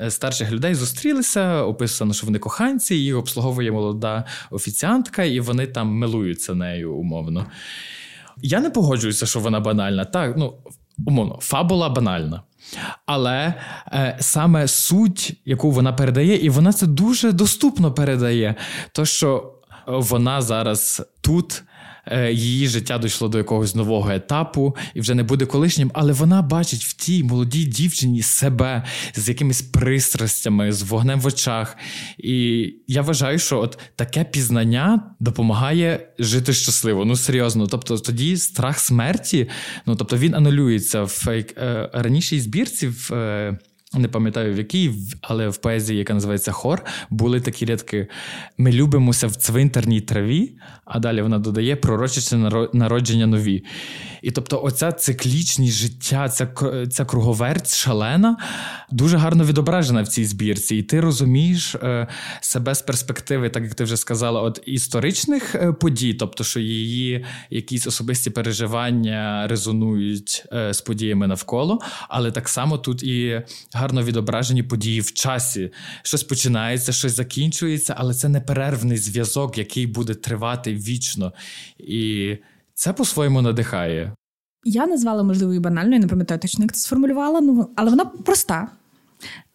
е, 0.00 0.10
старших 0.10 0.52
людей 0.52 0.74
зустрілися, 0.74 1.62
описано, 1.62 2.14
що 2.14 2.26
вони 2.26 2.38
коханці, 2.38 2.94
її 2.94 3.12
обслуговує 3.12 3.72
молода 3.72 4.24
офіціантка, 4.50 5.24
і 5.24 5.40
вони 5.40 5.66
там 5.66 5.88
милуються 5.88 6.54
нею 6.54 6.94
умовно. 6.94 7.46
Я 8.42 8.60
не 8.60 8.70
погоджуюся, 8.70 9.26
що 9.26 9.40
вона 9.40 9.60
банальна. 9.60 10.04
Так, 10.04 10.36
ну 10.36 10.54
умовно, 11.06 11.38
фабула 11.40 11.88
банальна. 11.88 12.42
Але 13.06 13.54
е, 13.92 14.16
саме 14.20 14.68
суть, 14.68 15.40
яку 15.44 15.70
вона 15.70 15.92
передає, 15.92 16.36
і 16.36 16.48
вона 16.48 16.72
це 16.72 16.86
дуже 16.86 17.32
доступно 17.32 17.92
передає. 17.92 18.54
То, 18.92 19.04
що 19.04 19.54
вона 19.86 20.42
зараз 20.42 21.02
тут 21.20 21.62
Е, 21.62 21.71
її 22.32 22.68
життя 22.68 22.98
дійшло 22.98 23.28
до 23.28 23.38
якогось 23.38 23.74
нового 23.74 24.10
етапу 24.10 24.76
і 24.94 25.00
вже 25.00 25.14
не 25.14 25.22
буде 25.22 25.46
колишнім, 25.46 25.90
але 25.94 26.12
вона 26.12 26.42
бачить 26.42 26.84
в 26.84 26.92
тій 26.92 27.24
молодій 27.24 27.64
дівчині 27.64 28.22
себе 28.22 28.84
з 29.14 29.28
якимись 29.28 29.62
пристрастями, 29.62 30.72
з 30.72 30.82
вогнем 30.82 31.20
в 31.20 31.26
очах. 31.26 31.76
І 32.18 32.66
я 32.88 33.02
вважаю, 33.02 33.38
що 33.38 33.58
от 33.58 33.78
таке 33.96 34.24
пізнання 34.24 35.14
допомагає 35.20 36.08
жити 36.18 36.52
щасливо. 36.52 37.04
Ну 37.04 37.16
серйозно. 37.16 37.66
Тобто, 37.66 37.98
тоді 37.98 38.36
страх 38.36 38.78
смерті, 38.78 39.48
ну 39.86 39.96
тобто 39.96 40.16
він 40.16 40.34
анулюється 40.34 41.02
в 41.02 41.28
е, 41.28 41.90
ранішій 41.92 42.40
збірці. 42.40 42.88
в 42.88 43.14
е, 43.14 43.58
не 43.94 44.08
пам'ятаю 44.08 44.54
в 44.54 44.58
якій, 44.58 44.92
але 45.20 45.48
в 45.48 45.56
поезії, 45.56 45.98
яка 45.98 46.14
називається 46.14 46.52
Хор, 46.52 46.84
були 47.10 47.40
такі 47.40 47.66
рядки: 47.66 48.08
ми 48.58 48.72
любимося 48.72 49.26
в 49.26 49.36
цвинтарній 49.36 50.00
траві, 50.00 50.52
а 50.84 50.98
далі 50.98 51.22
вона 51.22 51.38
додає 51.38 51.76
пророчичне 51.76 52.50
народження 52.72 53.26
нові. 53.26 53.64
І 54.22 54.30
тобто, 54.30 54.62
оця 54.62 54.92
циклічність 54.92 55.76
життя, 55.76 56.28
ця 56.28 56.48
ця 56.90 57.04
круговерть 57.04 57.74
шалена, 57.74 58.36
дуже 58.90 59.16
гарно 59.16 59.44
відображена 59.44 60.02
в 60.02 60.08
цій 60.08 60.24
збірці. 60.24 60.76
І 60.76 60.82
ти 60.82 61.00
розумієш 61.00 61.74
е, 61.74 62.06
себе 62.40 62.74
з 62.74 62.82
перспективи, 62.82 63.50
так 63.50 63.62
як 63.62 63.74
ти 63.74 63.84
вже 63.84 63.96
сказала, 63.96 64.40
от 64.42 64.62
історичних 64.66 65.54
е, 65.54 65.72
подій, 65.72 66.14
тобто, 66.14 66.44
що 66.44 66.60
її 66.60 67.24
якісь 67.50 67.86
особисті 67.86 68.30
переживання 68.30 69.46
резонують 69.48 70.44
е, 70.52 70.74
з 70.74 70.80
подіями 70.80 71.26
навколо, 71.26 71.80
але 72.08 72.30
так 72.30 72.48
само 72.48 72.78
тут 72.78 73.02
і 73.02 73.42
гарно 73.82 74.02
відображені 74.02 74.62
події 74.62 75.00
в 75.00 75.12
часі. 75.12 75.70
Щось 76.02 76.22
починається, 76.22 76.92
щось 76.92 77.16
закінчується, 77.16 77.94
але 77.98 78.14
це 78.14 78.28
неперервний 78.28 78.98
зв'язок, 78.98 79.58
який 79.58 79.86
буде 79.86 80.14
тривати 80.14 80.74
вічно. 80.74 81.32
І 81.78 82.36
це 82.74 82.92
по-своєму 82.92 83.42
надихає. 83.42 84.12
Я 84.64 84.86
назвала 84.86 85.22
можливо 85.22 85.54
і 85.54 85.58
банальною, 85.58 86.00
не 86.00 86.06
пам'ятаю 86.06 86.40
точно, 86.40 86.64
як 86.64 86.72
це 86.72 86.80
сформулювала, 86.80 87.40
ну 87.40 87.70
але 87.76 87.90
вона 87.90 88.04
проста. 88.04 88.68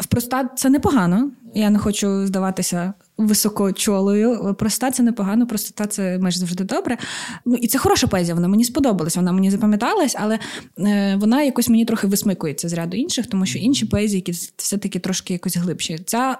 Проста 0.09 0.49
це 0.55 0.69
непогано. 0.69 1.31
Я 1.55 1.69
не 1.69 1.79
хочу 1.79 2.27
здаватися 2.27 2.93
високочолою. 3.17 4.55
Проста 4.59 4.91
це 4.91 5.03
непогано, 5.03 5.47
простота 5.47 5.87
це 5.87 6.19
майже 6.19 6.39
завжди 6.39 6.63
добре. 6.63 6.97
Ну 7.45 7.55
і 7.55 7.67
це 7.67 7.77
хороша 7.77 8.07
поезія, 8.07 8.35
вона 8.35 8.47
мені 8.47 8.63
сподобалась, 8.63 9.15
вона 9.15 9.31
мені 9.31 9.51
запам'яталась, 9.51 10.15
але 10.19 10.39
е, 10.79 11.15
вона 11.15 11.43
якось 11.43 11.69
мені 11.69 11.85
трохи 11.85 12.07
висмикується 12.07 12.69
з 12.69 12.73
ряду 12.73 12.97
інших, 12.97 13.27
тому 13.27 13.45
що 13.45 13.59
інші 13.59 13.85
поезії, 13.85 14.17
які 14.27 14.31
все-таки 14.57 14.99
трошки 14.99 15.33
якось 15.33 15.57
глибші. 15.57 15.99
Ця 16.05 16.37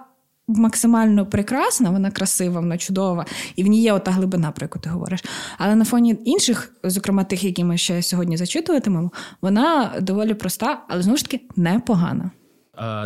максимально 0.48 1.26
прекрасна, 1.26 1.90
вона 1.90 2.12
красива, 2.12 2.60
вона 2.60 2.78
чудова, 2.78 3.26
і 3.56 3.64
в 3.64 3.68
ній 3.68 3.82
є 3.82 3.94
ота 3.94 4.12
глибина, 4.12 4.52
про 4.52 4.66
яку 4.66 4.80
ти 4.80 4.90
говориш. 4.90 5.24
Але 5.58 5.76
на 5.76 5.86
фоні 5.86 6.20
інших, 6.26 6.74
зокрема 6.84 7.24
тих, 7.24 7.44
які 7.44 7.64
ми 7.64 7.78
ще 7.78 8.02
сьогодні 8.02 8.38
зачитуватимемо, 8.38 9.12
вона 9.42 9.94
доволі 10.02 10.34
проста, 10.34 10.86
але 10.88 11.02
знову 11.02 11.18
ж 11.18 11.26
таки 11.26 11.42
непогана. 11.56 12.32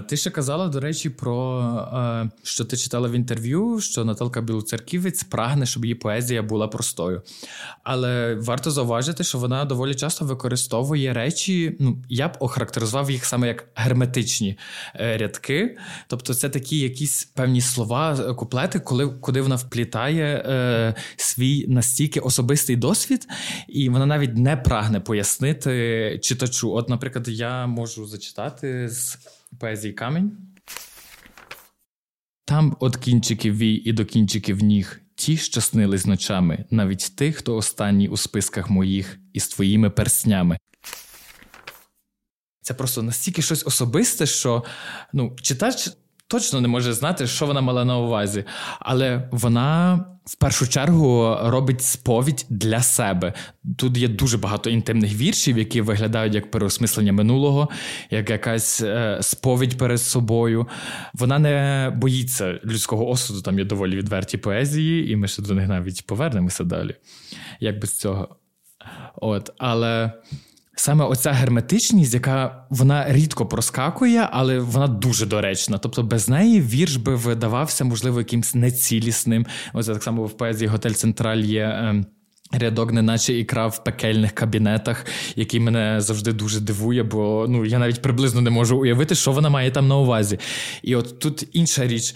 Ти 0.07 0.17
ще 0.17 0.29
казала, 0.29 0.67
до 0.67 0.79
речі, 0.79 1.09
про 1.09 2.31
що 2.43 2.65
ти 2.65 2.77
читала 2.77 3.07
в 3.07 3.11
інтерв'ю, 3.11 3.79
що 3.81 4.05
Наталка 4.05 4.41
Білоцерківець 4.41 5.23
прагне, 5.23 5.65
щоб 5.65 5.85
її 5.85 5.95
поезія 5.95 6.43
була 6.43 6.67
простою. 6.67 7.21
Але 7.83 8.35
варто 8.35 8.71
зауважити, 8.71 9.23
що 9.23 9.37
вона 9.37 9.65
доволі 9.65 9.95
часто 9.95 10.25
використовує 10.25 11.13
речі. 11.13 11.77
Ну, 11.79 11.97
я 12.09 12.27
б 12.27 12.37
охарактеризував 12.39 13.11
їх 13.11 13.25
саме 13.25 13.47
як 13.47 13.67
герметичні 13.75 14.57
е, 14.95 15.17
рядки. 15.17 15.77
Тобто, 16.07 16.33
це 16.33 16.49
такі 16.49 16.79
якісь 16.79 17.25
певні 17.25 17.61
слова, 17.61 18.17
е, 18.29 18.33
куплети, 18.33 18.79
коли 18.79 19.07
куди 19.07 19.41
вона 19.41 19.55
вплітає 19.55 20.45
е, 20.45 20.95
свій 21.15 21.67
настільки 21.67 22.19
особистий 22.19 22.75
досвід, 22.75 23.27
і 23.67 23.89
вона 23.89 24.05
навіть 24.05 24.37
не 24.37 24.57
прагне 24.57 24.99
пояснити 24.99 26.19
читачу. 26.23 26.73
От, 26.73 26.89
наприклад, 26.89 27.27
я 27.27 27.67
можу 27.67 28.05
зачитати 28.05 28.89
з 28.89 29.17
поезії 29.59 29.93
камінь. 29.93 30.37
Там 32.45 32.77
от 32.79 32.97
кінчиків 32.97 33.57
вій 33.57 33.73
і 33.73 33.93
до 33.93 34.05
кінчиків 34.05 34.63
ніг 34.63 35.01
ті 35.15 35.37
щаснились 35.37 36.05
ночами, 36.05 36.65
навіть 36.69 37.15
тих, 37.15 37.35
хто 37.35 37.55
останній 37.55 38.07
у 38.07 38.17
списках 38.17 38.69
моїх 38.69 39.19
із 39.33 39.47
твоїми 39.47 39.89
перснями. 39.89 40.57
Це 42.61 42.73
просто 42.73 43.03
настільки 43.03 43.41
щось 43.41 43.67
особисте, 43.67 44.25
що 44.25 44.63
ну, 45.13 45.35
читач 45.41 45.89
точно 46.27 46.61
не 46.61 46.67
може 46.67 46.93
знати, 46.93 47.27
що 47.27 47.45
вона 47.45 47.61
мала 47.61 47.85
на 47.85 47.97
увазі, 47.97 48.45
але 48.79 49.29
вона 49.31 50.05
в 50.25 50.35
першу 50.35 50.67
чергу 50.67 51.37
робить 51.43 51.81
сповідь 51.81 52.45
для 52.49 52.81
себе. 52.81 53.33
Тут 53.77 53.97
є 53.97 54.07
дуже 54.07 54.37
багато 54.37 54.69
інтимних 54.69 55.13
віршів, 55.13 55.57
які 55.57 55.81
виглядають 55.81 56.35
як 56.35 56.51
переосмислення 56.51 57.13
минулого, 57.13 57.69
як 58.09 58.29
якась 58.29 58.81
е, 58.81 59.17
сповідь 59.21 59.77
перед 59.77 60.01
собою. 60.01 60.67
Вона 61.13 61.39
не 61.39 61.89
боїться 61.95 62.59
людського 62.65 63.09
осуду, 63.09 63.41
там 63.41 63.59
є 63.59 63.65
доволі 63.65 63.95
відверті 63.95 64.37
поезії, 64.37 65.11
і 65.11 65.15
ми 65.15 65.27
ще 65.27 65.41
до 65.41 65.53
них 65.53 65.67
навіть 65.67 66.05
повернемося 66.05 66.63
далі. 66.63 66.95
Як 67.59 67.79
без 67.79 67.97
цього. 67.97 68.35
От, 69.15 69.49
Але 69.57 70.11
саме 70.75 71.05
оця 71.05 71.31
герметичність, 71.31 72.13
яка 72.13 72.65
вона 72.69 73.05
рідко 73.13 73.45
проскакує, 73.45 74.29
але 74.31 74.59
вона 74.59 74.87
дуже 74.87 75.25
доречна. 75.25 75.77
Тобто 75.77 76.03
без 76.03 76.29
неї 76.29 76.61
вірш 76.61 76.95
би 76.95 77.15
видавався, 77.15 77.85
можливо, 77.85 78.19
якимсь 78.19 78.55
нецілісним. 78.55 79.45
Ось 79.73 79.85
так 79.85 80.03
само 80.03 80.25
в 80.25 80.37
поезії 80.37 80.67
Готель 80.67 80.91
Централь 80.91 81.41
є. 81.41 81.63
Е, 81.63 82.03
Рядок, 82.53 82.91
неначе 82.91 83.33
ікра 83.33 83.67
в 83.67 83.83
пекельних 83.83 84.31
кабінетах, 84.31 85.05
який 85.35 85.59
мене 85.59 86.01
завжди 86.01 86.33
дуже 86.33 86.59
дивує, 86.59 87.03
бо 87.03 87.45
ну 87.49 87.65
я 87.65 87.79
навіть 87.79 88.01
приблизно 88.01 88.41
не 88.41 88.49
можу 88.49 88.77
уявити, 88.77 89.15
що 89.15 89.31
вона 89.31 89.49
має 89.49 89.71
там 89.71 89.87
на 89.87 89.97
увазі. 89.97 90.39
І 90.83 90.95
от 90.95 91.19
тут 91.19 91.47
інша 91.53 91.87
річ. 91.87 92.15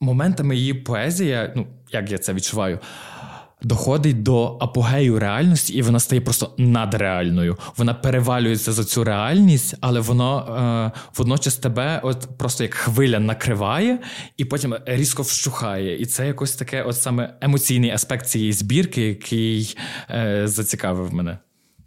Моментами 0.00 0.56
її 0.56 0.74
поезія, 0.74 1.52
ну 1.56 1.66
як 1.92 2.10
я 2.10 2.18
це 2.18 2.34
відчуваю, 2.34 2.78
доходить 3.62 4.22
до 4.22 4.58
апогею 4.60 5.18
реальності, 5.18 5.74
і 5.74 5.82
вона 5.82 6.00
стає 6.00 6.20
просто 6.20 6.54
надреальною. 6.58 7.56
Вона 7.76 7.94
перевалюється 7.94 8.72
за 8.72 8.84
цю 8.84 9.04
реальність, 9.04 9.74
але 9.80 10.00
воно 10.00 10.92
е, 10.94 11.00
водночас 11.16 11.56
тебе, 11.56 12.00
от 12.02 12.28
просто 12.38 12.64
як 12.64 12.74
хвиля 12.74 13.18
накриває, 13.18 13.98
і 14.36 14.44
потім 14.44 14.76
різко 14.86 15.22
вщухає. 15.22 16.00
І 16.00 16.06
це 16.06 16.26
якось 16.26 16.54
таке, 16.56 16.82
от 16.82 16.96
саме 16.96 17.34
емоційний 17.40 17.90
аспект 17.90 18.26
цієї 18.26 18.52
збірки, 18.52 19.08
який 19.08 19.76
е, 20.10 20.42
зацікавив 20.48 21.14
мене. 21.14 21.38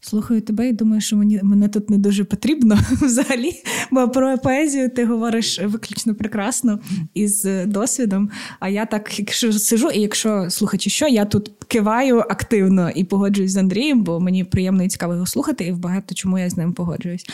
Слухаю 0.01 0.41
тебе 0.41 0.69
і 0.69 0.73
думаю, 0.73 1.01
що 1.01 1.17
мені 1.17 1.39
мене 1.43 1.67
тут 1.67 1.89
не 1.89 1.97
дуже 1.97 2.23
потрібно 2.23 2.79
взагалі. 2.91 3.51
Бо 3.91 4.09
про 4.09 4.37
поезію 4.37 4.89
ти 4.89 5.05
говориш 5.05 5.59
виключно 5.63 6.15
прекрасно 6.15 6.79
із 7.13 7.47
досвідом. 7.65 8.29
А 8.59 8.69
я 8.69 8.85
так, 8.85 9.19
якщо 9.19 9.53
сижу, 9.53 9.89
і 9.89 10.01
якщо 10.01 10.49
слухачі, 10.49 10.89
що 10.89 11.07
я 11.07 11.25
тут 11.25 11.51
киваю 11.67 12.19
активно 12.19 12.89
і 12.89 13.03
погоджуюсь 13.03 13.51
з 13.51 13.57
Андрієм, 13.57 14.03
бо 14.03 14.19
мені 14.19 14.43
приємно 14.43 14.83
і 14.83 14.87
цікаво 14.87 15.13
його 15.13 15.25
слухати, 15.25 15.63
і 15.63 15.71
в 15.71 15.77
багато 15.77 16.15
чому 16.15 16.39
я 16.39 16.49
з 16.49 16.57
ним 16.57 16.73
погоджуюсь. 16.73 17.25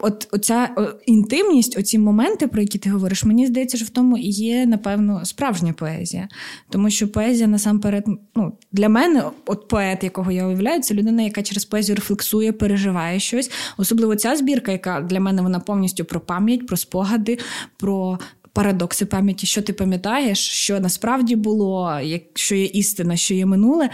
От 0.00 0.28
оця 0.32 0.70
інтимність, 1.06 1.78
оці 1.78 1.98
моменти, 1.98 2.46
про 2.46 2.60
які 2.60 2.78
ти 2.78 2.90
говориш, 2.90 3.24
мені 3.24 3.46
здається, 3.46 3.76
що 3.76 3.86
в 3.86 3.88
тому 3.88 4.18
і 4.18 4.28
є, 4.28 4.66
напевно, 4.66 5.24
справжня 5.24 5.72
поезія. 5.72 6.28
Тому 6.70 6.90
що 6.90 7.08
поезія 7.08 7.46
насамперед, 7.46 8.04
ну, 8.34 8.52
для 8.72 8.88
мене, 8.88 9.22
от 9.46 9.68
поет, 9.68 10.04
якого 10.04 10.32
я 10.32 10.46
уявляю, 10.46 10.82
це 10.82 10.94
людина, 10.94 11.22
яка 11.22 11.42
через 11.42 11.64
поезію 11.64 11.96
рефлексує, 11.96 12.52
переживає 12.52 13.20
щось. 13.20 13.50
Особливо 13.76 14.16
ця 14.16 14.36
збірка, 14.36 14.72
яка 14.72 15.00
для 15.00 15.20
мене 15.20 15.42
вона 15.42 15.60
повністю 15.60 16.04
про 16.04 16.20
пам'ять, 16.20 16.66
про 16.66 16.76
спогади, 16.76 17.38
про. 17.76 18.18
Парадокси 18.52 19.06
пам'яті, 19.06 19.46
що 19.46 19.62
ти 19.62 19.72
пам'ятаєш, 19.72 20.38
що 20.38 20.80
насправді 20.80 21.36
було, 21.36 22.00
що 22.34 22.54
є 22.54 22.64
істина, 22.64 23.16
що 23.16 23.34
є 23.34 23.46
минуле. 23.46 23.90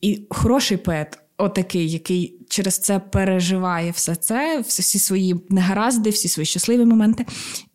І 0.00 0.22
хороший 0.30 0.76
поет 0.76 1.18
отакий, 1.38 1.90
який 1.90 2.38
через 2.48 2.78
це 2.78 2.98
переживає 2.98 3.90
все 3.90 4.14
це, 4.14 4.64
всі 4.66 4.98
свої 4.98 5.36
негаразди, 5.48 6.10
всі 6.10 6.28
свої 6.28 6.46
щасливі 6.46 6.84
моменти, 6.84 7.26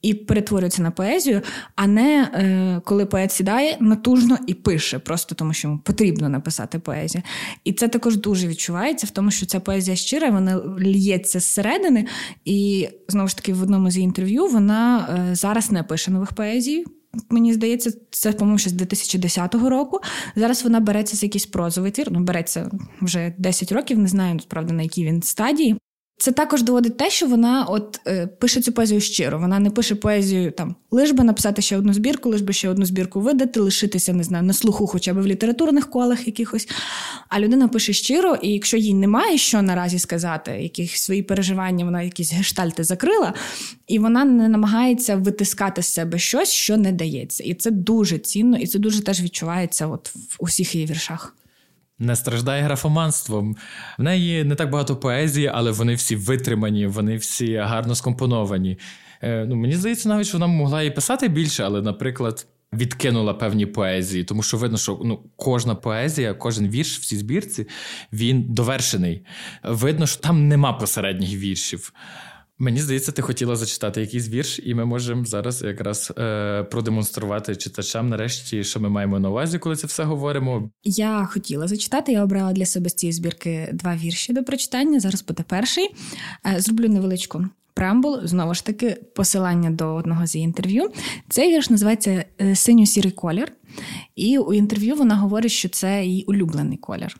і 0.01 0.13
перетворюється 0.13 0.81
на 0.81 0.91
поезію, 0.91 1.41
а 1.75 1.87
не 1.87 2.23
е, 2.23 2.81
коли 2.85 3.05
поет 3.05 3.31
сідає 3.31 3.77
натужно 3.79 4.37
і 4.47 4.53
пише, 4.53 4.99
просто 4.99 5.35
тому 5.35 5.53
що 5.53 5.67
йому 5.67 5.79
потрібно 5.79 6.29
написати 6.29 6.79
поезію. 6.79 7.21
І 7.63 7.73
це 7.73 7.87
також 7.87 8.17
дуже 8.17 8.47
відчувається 8.47 9.07
в 9.07 9.09
тому, 9.09 9.31
що 9.31 9.45
ця 9.45 9.59
поезія 9.59 9.95
щира, 9.95 10.29
вона 10.29 10.61
лється 10.79 11.39
зсередини. 11.39 12.07
І 12.45 12.89
знову 13.07 13.27
ж 13.27 13.35
таки, 13.35 13.53
в 13.53 13.63
одному 13.63 13.91
з 13.91 13.97
інтерв'ю 13.97 14.47
вона 14.47 15.07
е, 15.31 15.35
зараз 15.35 15.71
не 15.71 15.83
пише 15.83 16.11
нових 16.11 16.33
поезій. 16.33 16.85
Мені 17.29 17.53
здається, 17.53 17.91
це, 18.09 18.31
по-моєму, 18.31 18.57
ще 18.57 18.69
з 18.69 18.73
2010 18.73 19.55
року. 19.55 19.99
Зараз 20.35 20.63
вона 20.63 20.79
береться 20.79 21.17
з 21.17 21.23
якийсь 21.23 21.45
прозовий 21.45 21.91
твір. 21.91 22.07
Ну, 22.11 22.19
береться 22.19 22.71
вже 23.01 23.35
10 23.37 23.71
років, 23.71 23.99
не 23.99 24.07
знаю, 24.07 24.35
насправді 24.35 24.73
на 24.73 24.83
якій 24.83 25.05
він 25.05 25.21
стадії. 25.21 25.77
Це 26.21 26.31
також 26.31 26.63
доводить 26.63 26.97
те, 26.97 27.09
що 27.09 27.27
вона 27.27 27.65
от 27.65 27.99
е, 28.07 28.27
пише 28.27 28.61
цю 28.61 28.71
поезію 28.71 29.01
щиро. 29.01 29.39
Вона 29.39 29.59
не 29.59 29.69
пише 29.69 29.95
поезію 29.95 30.51
там, 30.51 30.75
лиш 30.91 31.11
би 31.11 31.23
написати 31.23 31.61
ще 31.61 31.77
одну 31.77 31.93
збірку, 31.93 32.29
лиш 32.29 32.41
би 32.41 32.53
ще 32.53 32.69
одну 32.69 32.85
збірку 32.85 33.21
видати, 33.21 33.59
лишитися, 33.59 34.13
не 34.13 34.23
знаю, 34.23 34.43
на 34.43 34.53
слуху, 34.53 34.87
хоча 34.87 35.13
б 35.13 35.21
в 35.21 35.27
літературних 35.27 35.89
колах 35.89 36.27
якихось. 36.27 36.67
А 37.29 37.39
людина 37.39 37.67
пише 37.67 37.93
щиро, 37.93 38.35
і 38.41 38.49
якщо 38.49 38.77
їй 38.77 38.93
немає 38.93 39.37
що 39.37 39.61
наразі 39.61 39.99
сказати, 39.99 40.51
якісь 40.51 41.01
свої 41.01 41.23
переживання, 41.23 41.85
вона 41.85 42.01
якісь 42.01 42.33
гештальти 42.33 42.83
закрила, 42.83 43.33
і 43.87 43.99
вона 43.99 44.25
не 44.25 44.49
намагається 44.49 45.15
витискати 45.15 45.83
з 45.83 45.87
себе 45.87 46.19
щось, 46.19 46.51
що 46.51 46.77
не 46.77 46.91
дається. 46.91 47.43
І 47.43 47.53
це 47.53 47.71
дуже 47.71 48.19
цінно, 48.19 48.57
і 48.57 48.67
це 48.67 48.79
дуже 48.79 49.03
теж 49.03 49.21
відчувається 49.21 49.87
от 49.87 50.15
в 50.15 50.35
усіх 50.39 50.75
її 50.75 50.87
віршах 50.87 51.35
не 52.01 52.15
страждає 52.15 52.63
графоманством. 52.63 53.55
В 53.97 54.03
неї 54.03 54.43
не 54.43 54.55
так 54.55 54.69
багато 54.69 54.95
поезії, 54.95 55.51
але 55.53 55.71
вони 55.71 55.95
всі 55.95 56.15
витримані, 56.15 56.87
вони 56.87 57.15
всі 57.15 57.55
гарно 57.55 57.95
скомпоновані. 57.95 58.77
Е, 59.21 59.45
ну, 59.45 59.55
Мені 59.55 59.75
здається, 59.75 60.09
навіть 60.09 60.27
що 60.27 60.37
вона 60.37 60.47
могла 60.47 60.83
і 60.83 60.95
писати 60.95 61.27
більше, 61.27 61.63
але, 61.63 61.81
наприклад, 61.81 62.47
відкинула 62.73 63.33
певні 63.33 63.65
поезії, 63.65 64.23
тому 64.23 64.43
що 64.43 64.57
видно, 64.57 64.77
що 64.77 64.99
ну, 65.05 65.19
кожна 65.35 65.75
поезія, 65.75 66.33
кожен 66.33 66.69
вірш 66.69 66.99
в 66.99 67.05
цій 67.05 67.17
збірці 67.17 67.67
він 68.13 68.45
довершений. 68.53 69.25
Видно, 69.63 70.07
що 70.07 70.21
там 70.21 70.47
нема 70.47 70.73
посередніх 70.73 71.33
віршів. 71.33 71.93
Мені 72.61 72.79
здається, 72.79 73.11
ти 73.11 73.21
хотіла 73.21 73.55
зачитати 73.55 74.01
якийсь 74.01 74.29
вірш, 74.29 74.59
і 74.63 74.75
ми 74.75 74.85
можемо 74.85 75.25
зараз 75.25 75.61
якраз 75.61 76.13
е, 76.17 76.63
продемонструвати 76.63 77.55
читачам 77.55 78.09
нарешті, 78.09 78.63
що 78.63 78.79
ми 78.79 78.89
маємо 78.89 79.19
на 79.19 79.29
увазі, 79.29 79.59
коли 79.59 79.75
це 79.75 79.87
все 79.87 80.03
говоримо. 80.03 80.69
Я 80.83 81.25
хотіла 81.25 81.67
зачитати. 81.67 82.11
Я 82.11 82.23
обрала 82.23 82.53
для 82.53 82.65
себе 82.65 82.89
з 82.89 82.93
цієї 82.93 83.13
збірки 83.13 83.69
два 83.73 83.95
вірші 83.95 84.33
до 84.33 84.43
прочитання. 84.43 84.99
Зараз 84.99 85.23
буде 85.23 85.43
перший. 85.47 85.89
Е, 86.45 86.61
зроблю 86.61 86.89
невеличку 86.89 87.45
преамбул, 87.73 88.19
знову 88.23 88.53
ж 88.53 88.65
таки, 88.65 88.97
посилання 89.15 89.69
до 89.71 89.95
одного 89.95 90.27
з 90.27 90.35
її 90.35 90.45
інтерв'ю. 90.45 90.91
Цей 91.29 91.53
вірш 91.53 91.69
називається 91.69 92.25
е, 92.41 92.55
Синьо-сірий 92.55 93.11
колір, 93.11 93.51
і 94.15 94.37
у 94.37 94.53
інтерв'ю 94.53 94.95
вона 94.95 95.15
говорить, 95.15 95.51
що 95.51 95.69
це 95.69 96.05
її 96.05 96.23
улюблений 96.23 96.77
колір. 96.77 97.17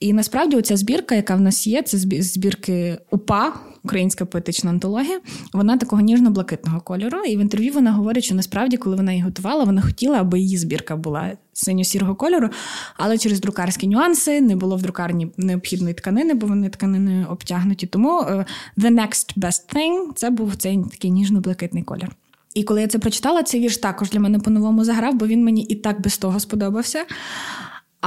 І 0.00 0.12
насправді 0.12 0.56
оця 0.56 0.76
збірка, 0.76 1.14
яка 1.14 1.36
в 1.36 1.40
нас 1.40 1.66
є, 1.66 1.82
це 1.82 1.98
збірки 2.22 2.98
УПА, 3.10 3.52
Українська 3.84 4.24
поетична 4.24 4.70
антологія, 4.70 5.20
вона 5.52 5.76
такого 5.76 6.02
ніжно-блакитного 6.02 6.80
кольору. 6.80 7.24
І 7.24 7.36
в 7.36 7.40
інтерв'ю 7.40 7.72
вона 7.72 7.92
говорить, 7.92 8.24
що 8.24 8.34
насправді, 8.34 8.76
коли 8.76 8.96
вона 8.96 9.12
її 9.12 9.24
готувала, 9.24 9.64
вона 9.64 9.82
хотіла, 9.82 10.20
аби 10.20 10.40
її 10.40 10.58
збірка 10.58 10.96
була 10.96 11.32
синьо-сірого 11.52 12.14
кольору, 12.14 12.48
але 12.96 13.18
через 13.18 13.40
друкарські 13.40 13.88
нюанси 13.88 14.40
не 14.40 14.56
було 14.56 14.76
в 14.76 14.82
друкарні 14.82 15.30
необхідної 15.36 15.94
тканини, 15.94 16.34
бо 16.34 16.46
вони 16.46 16.68
тканиною 16.68 17.26
обтягнуті. 17.30 17.86
Тому 17.86 18.20
е, 18.20 18.46
the 18.78 18.90
next 18.90 19.38
best 19.38 19.74
thing 19.74 20.12
це 20.14 20.30
був 20.30 20.56
цей 20.56 20.84
такий 20.90 21.10
ніжно-блакитний 21.10 21.84
колір. 21.84 22.16
І 22.54 22.62
коли 22.62 22.80
я 22.80 22.86
це 22.88 22.98
прочитала, 22.98 23.42
цей 23.42 23.60
вірш 23.60 23.76
також 23.76 24.10
для 24.10 24.20
мене 24.20 24.38
по-новому 24.38 24.84
заграв, 24.84 25.14
бо 25.14 25.26
він 25.26 25.44
мені 25.44 25.62
і 25.62 25.74
так 25.74 26.00
без 26.00 26.18
того 26.18 26.40
сподобався. 26.40 27.04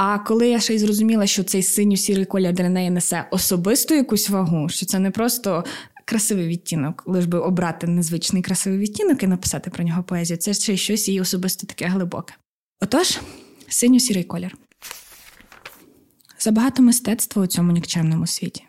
А 0.02 0.18
коли 0.18 0.48
я 0.48 0.60
ще 0.60 0.74
й 0.74 0.78
зрозуміла, 0.78 1.26
що 1.26 1.44
цей 1.44 1.62
синьо-сірий 1.62 2.24
колір 2.24 2.52
для 2.52 2.68
неї 2.68 2.90
несе 2.90 3.28
особисту 3.30 3.94
якусь 3.94 4.30
вагу, 4.30 4.68
що 4.68 4.86
це 4.86 4.98
не 4.98 5.10
просто 5.10 5.64
красивий 6.04 6.48
відтінок, 6.48 7.02
лиш 7.06 7.24
би 7.24 7.38
обрати 7.38 7.86
незвичний 7.86 8.42
красивий 8.42 8.78
відтінок 8.78 9.22
і 9.22 9.26
написати 9.26 9.70
про 9.70 9.84
нього 9.84 10.02
поезію, 10.02 10.36
це 10.36 10.54
ще 10.54 10.76
щось 10.76 11.08
її 11.08 11.20
особисто 11.20 11.66
таке 11.66 11.86
глибоке. 11.86 12.34
Отож, 12.80 13.18
синьо-сірий 13.68 14.24
колір. 14.24 14.56
Забагато 16.38 16.82
мистецтва 16.82 17.42
у 17.42 17.46
цьому 17.46 17.72
нікчемному 17.72 18.26
світі, 18.26 18.64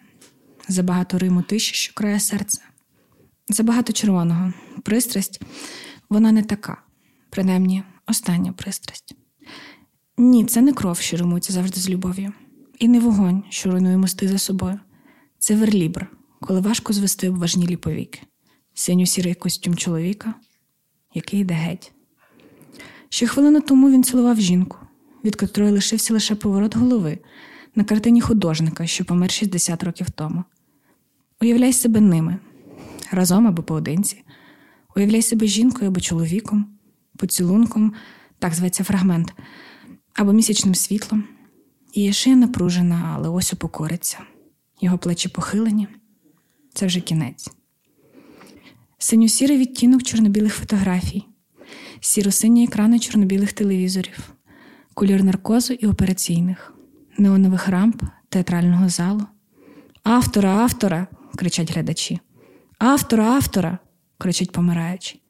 забагато 0.67 1.17
риму 1.17 1.41
тиші, 1.41 1.73
що 1.75 1.93
крає 1.93 2.19
серце, 2.19 2.61
забагато 3.49 3.93
червоного. 3.93 4.53
Пристрасть 4.83 5.41
вона 6.09 6.31
не 6.31 6.43
така, 6.43 6.81
принаймні 7.29 7.83
остання 8.07 8.53
пристрасть. 8.53 9.15
Ні, 10.17 10.45
це 10.45 10.61
не 10.61 10.73
кров, 10.73 10.97
що 10.97 11.17
римується 11.17 11.53
завжди 11.53 11.79
з 11.81 11.89
любов'ю, 11.89 12.33
і 12.79 12.87
не 12.87 12.99
вогонь, 12.99 13.43
що 13.49 13.71
руйнує 13.71 13.97
мости 13.97 14.27
за 14.27 14.37
собою. 14.37 14.79
Це 15.39 15.55
верлібр, 15.55 16.07
коли 16.39 16.59
важко 16.59 16.93
звести 16.93 17.29
обважнілі 17.29 17.77
повіки, 17.77 18.19
синьо-сірий 18.73 19.33
костюм 19.33 19.75
чоловіка, 19.75 20.33
який 21.13 21.39
йде 21.39 21.53
геть. 21.53 21.91
Ще 23.09 23.27
хвилину 23.27 23.61
тому 23.61 23.91
він 23.91 24.03
цілував 24.03 24.39
жінку, 24.39 24.77
від 25.23 25.35
котрої 25.35 25.71
лишився 25.71 26.13
лише 26.13 26.35
поворот 26.35 26.75
голови 26.75 27.17
на 27.75 27.83
картині 27.83 28.21
художника, 28.21 28.87
що 28.87 29.05
помер 29.05 29.31
60 29.31 29.83
років 29.83 30.09
тому. 30.09 30.43
Уявляй 31.41 31.73
себе 31.73 32.01
ними 32.01 32.37
разом 33.11 33.47
або 33.47 33.63
поодинці. 33.63 34.23
Уявляй 34.95 35.21
себе 35.21 35.47
жінкою 35.47 35.91
або 35.91 35.99
чоловіком, 35.99 36.65
поцілунком, 37.17 37.93
так 38.39 38.53
зветься 38.53 38.83
фрагмент 38.83 39.33
або 40.13 40.33
місячним 40.33 40.75
світлом. 40.75 41.23
Її 41.93 42.13
шия 42.13 42.35
напружена, 42.35 43.11
але 43.15 43.29
ось 43.29 43.53
упокориться. 43.53 44.17
Його 44.81 44.97
плечі 44.97 45.29
похилені 45.29 45.87
це 46.73 46.85
вже 46.85 46.99
кінець. 46.99 47.49
Синьо-сірий 48.97 49.57
відтінок 49.57 50.03
чорно-білих 50.03 50.55
фотографій, 50.55 51.25
сіро-сині 51.99 52.63
екрани 52.63 52.99
чорно-білих 52.99 53.53
телевізорів, 53.53 54.33
кольор 54.93 55.23
наркозу 55.23 55.73
і 55.73 55.87
операційних, 55.87 56.73
неонових 57.17 57.67
рамп, 57.67 58.03
театрального 58.29 58.89
залу. 58.89 59.25
Автора, 60.03 60.49
автора! 60.49 61.07
кричать 61.35 61.71
глядачі. 61.71 62.19
Автора, 62.77 63.25
автора! 63.25 63.79
кричать 64.17 64.51
помираючі. 64.51 65.21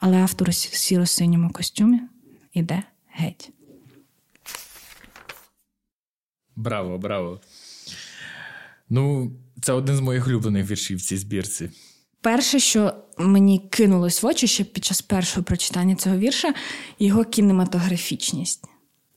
Але 0.00 0.16
автор 0.16 0.48
у 0.48 0.52
сіро-синьому 0.52 1.50
костюмі 1.50 2.00
іде 2.52 2.82
геть. 3.08 3.52
Браво, 6.58 6.98
браво. 6.98 7.40
Ну, 8.90 9.32
це 9.62 9.72
один 9.72 9.96
з 9.96 10.00
моїх 10.00 10.26
улюблених 10.26 10.70
віршів 10.70 10.98
в 10.98 11.02
цій 11.02 11.16
збірці. 11.16 11.70
Перше, 12.20 12.58
що 12.58 12.94
мені 13.18 13.58
кинулось 13.70 14.22
в 14.22 14.26
очі 14.26 14.46
ще 14.46 14.64
під 14.64 14.84
час 14.84 15.02
першого 15.02 15.44
прочитання 15.44 15.94
цього 15.94 16.16
вірша, 16.16 16.54
його 16.98 17.24
кінематографічність. 17.24 18.64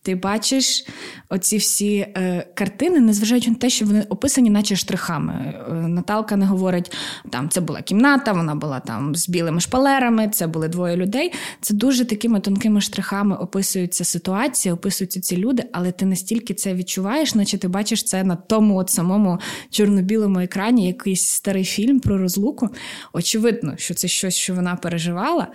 Ти 0.03 0.15
бачиш 0.15 0.85
оці 1.29 1.57
всі 1.57 1.97
е, 1.97 2.47
картини, 2.53 2.99
незважаючи 2.99 3.49
на 3.49 3.55
те, 3.55 3.69
що 3.69 3.85
вони 3.85 4.05
описані, 4.09 4.49
наче 4.49 4.75
штрихами. 4.75 5.33
Е, 5.69 5.73
Наталка 5.73 6.35
не 6.35 6.45
говорить, 6.45 6.91
там 7.29 7.49
це 7.49 7.61
була 7.61 7.81
кімната, 7.81 8.33
вона 8.33 8.55
була 8.55 8.79
там 8.79 9.15
з 9.15 9.29
білими 9.29 9.59
шпалерами, 9.59 10.29
це 10.29 10.47
були 10.47 10.67
двоє 10.67 10.95
людей. 10.95 11.33
Це 11.61 11.73
дуже 11.73 12.05
такими 12.05 12.39
тонкими 12.39 12.81
штрихами 12.81 13.35
описуються 13.35 14.03
ситуації, 14.03 14.73
описуються 14.73 15.21
ці 15.21 15.37
люди, 15.37 15.63
але 15.73 15.91
ти 15.91 16.05
настільки 16.05 16.53
це 16.53 16.73
відчуваєш, 16.73 17.35
наче 17.35 17.57
ти 17.57 17.67
бачиш 17.67 18.03
це 18.03 18.23
на 18.23 18.35
тому 18.35 18.77
от 18.77 18.89
самому 18.89 19.39
чорно-білому 19.69 20.39
екрані, 20.39 20.87
якийсь 20.87 21.27
старий 21.27 21.63
фільм 21.63 21.99
про 21.99 22.17
розлуку. 22.17 22.69
Очевидно, 23.13 23.73
що 23.77 23.93
це 23.93 24.07
щось, 24.07 24.35
що 24.35 24.55
вона 24.55 24.75
переживала. 24.75 25.47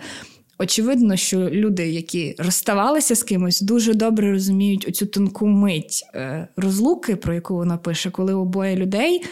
Очевидно, 0.59 1.15
що 1.15 1.49
люди, 1.49 1.89
які 1.89 2.35
розставалися 2.39 3.15
з 3.15 3.23
кимось, 3.23 3.61
дуже 3.61 3.93
добре 3.93 4.31
розуміють 4.31 4.85
оцю 4.87 5.05
тонку 5.05 5.47
мить 5.47 6.03
е, 6.15 6.47
розлуки, 6.55 7.15
про 7.15 7.33
яку 7.33 7.55
вона 7.55 7.77
пише, 7.77 8.11
коли 8.11 8.33
обоє 8.33 8.75
людей 8.75 9.23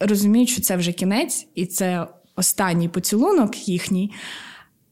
розуміють, 0.00 0.48
що 0.48 0.62
це 0.62 0.76
вже 0.76 0.92
кінець, 0.92 1.46
і 1.54 1.66
це 1.66 2.06
останній 2.36 2.88
поцілунок 2.88 3.68
їхній. 3.68 4.12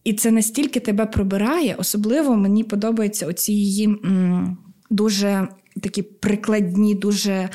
І 0.04 0.12
це 0.12 0.30
настільки 0.30 0.80
тебе 0.80 1.06
пробирає. 1.06 1.74
Особливо 1.78 2.36
мені 2.36 2.64
подобаються 2.64 3.26
оці 3.26 3.52
її 3.52 3.86
м, 3.86 4.58
дуже 4.90 5.48
такі 5.82 6.02
прикладні, 6.02 6.94
дуже 6.94 7.48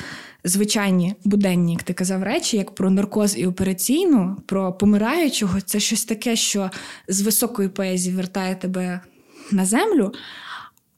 звичайні 0.44 1.14
буденні, 1.24 1.72
як 1.72 1.82
ти 1.82 1.92
казав, 1.92 2.22
речі, 2.22 2.56
як 2.56 2.74
про 2.74 2.90
наркоз 2.90 3.38
і 3.38 3.46
операційну, 3.46 4.36
про 4.46 4.72
помираючого, 4.72 5.60
це 5.60 5.80
щось 5.80 6.04
таке, 6.04 6.36
що 6.36 6.70
з 7.08 7.20
високої 7.20 7.68
поезії 7.68 8.16
вертає 8.16 8.54
тебе 8.54 9.00
на 9.50 9.64
землю. 9.64 10.12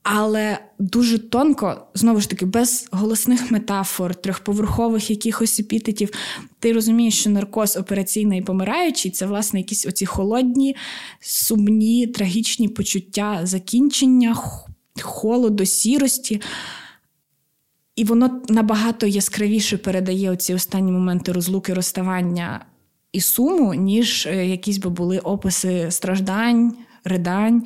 Але 0.03 0.59
дуже 0.79 1.19
тонко, 1.19 1.87
знову 1.95 2.21
ж 2.21 2.31
таки, 2.31 2.47
без 2.47 2.89
голосних 2.91 3.51
метафор, 3.51 4.15
трьохповерхових 4.15 5.11
якихось 5.11 5.61
епітетів, 5.61 6.11
ти 6.59 6.73
розумієш, 6.73 7.21
що 7.21 7.31
наркоз 7.31 7.77
операційний 7.77 8.39
і 8.39 8.43
помираючий 8.43 9.11
це, 9.11 9.27
власне, 9.27 9.61
якісь 9.61 9.87
оці 9.87 10.07
холодні, 10.07 10.77
сумні, 11.21 12.07
трагічні 12.07 12.69
почуття 12.69 13.41
закінчення, 13.43 14.37
холоду, 15.03 15.67
сірості. 15.67 16.41
І 17.97 18.05
воно 18.05 18.41
набагато 18.49 19.07
яскравіше 19.07 19.79
передає 19.79 20.31
оці 20.31 20.55
останні 20.55 20.93
моменти 20.93 21.33
розлуки, 21.33 21.75
розставання 21.75 22.65
і 23.13 23.21
суму, 23.21 23.75
ніж 23.75 24.27
е, 24.27 24.47
якісь 24.47 24.79
би 24.79 24.91
були 24.91 25.19
описи 25.19 25.91
страждань, 25.91 26.77
ридань 27.05 27.65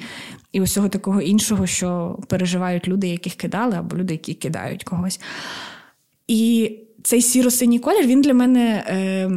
і 0.53 0.61
усього 0.61 0.89
такого 0.89 1.21
іншого, 1.21 1.67
що 1.67 2.19
переживають 2.29 2.89
люди, 2.89 3.09
яких 3.09 3.35
кидали, 3.35 3.77
або 3.77 3.97
люди, 3.97 4.15
які 4.15 4.35
кидають 4.35 4.85
когось. 4.85 5.21
І 6.29 6.73
цей 7.03 7.23
сіро-синій 7.23 7.79
колір 7.79 8.07
він 8.07 8.23
для 8.23 8.35
мене 8.35 8.85
е, 8.89 9.31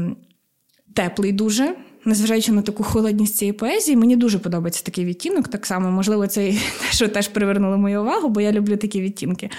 теплий 0.94 1.32
дуже 1.32 1.76
незважаючи 2.06 2.52
на 2.52 2.62
таку 2.62 2.84
холодність 2.84 3.38
цієї 3.38 3.54
поезії, 3.54 3.98
мені 3.98 4.16
дуже 4.16 4.40
подобається 4.40 4.84
такий 4.84 5.06
відтінок. 5.06 5.48
Так 5.48 5.66
само, 5.66 5.92
можливо, 5.92 6.28
це 6.28 6.54
що 6.90 7.08
теж 7.08 7.28
привернуло 7.28 7.78
мою 7.78 8.02
увагу, 8.02 8.30
бо 8.30 8.42
я 8.42 8.52
люблю 8.52 8.78
такі 8.78 9.02
відтінки. 9.02 9.50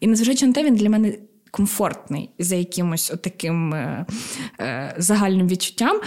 І 0.00 0.06
незважаючи 0.06 0.46
на 0.46 0.52
те, 0.52 0.64
він 0.64 0.74
для 0.74 0.90
мене 0.90 1.12
комфортний 1.50 2.30
за 2.38 2.56
якимось 2.56 3.12
таким 3.22 3.74
е, 3.74 4.06
е, 4.60 4.94
загальним 4.98 5.48
відчуттям. 5.48 6.00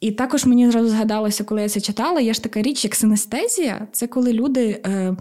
І 0.00 0.10
також 0.10 0.44
мені 0.44 0.70
зразу 0.70 0.88
згадалося, 0.88 1.44
коли 1.44 1.62
я 1.62 1.68
це 1.68 1.80
читала, 1.80 2.20
є 2.20 2.34
ж 2.34 2.42
така 2.42 2.62
річ, 2.62 2.84
як 2.84 2.94
синестезія. 2.94 3.86
Це 3.92 4.06
коли 4.06 4.32
люди. 4.32 4.82
Е, 4.86 5.16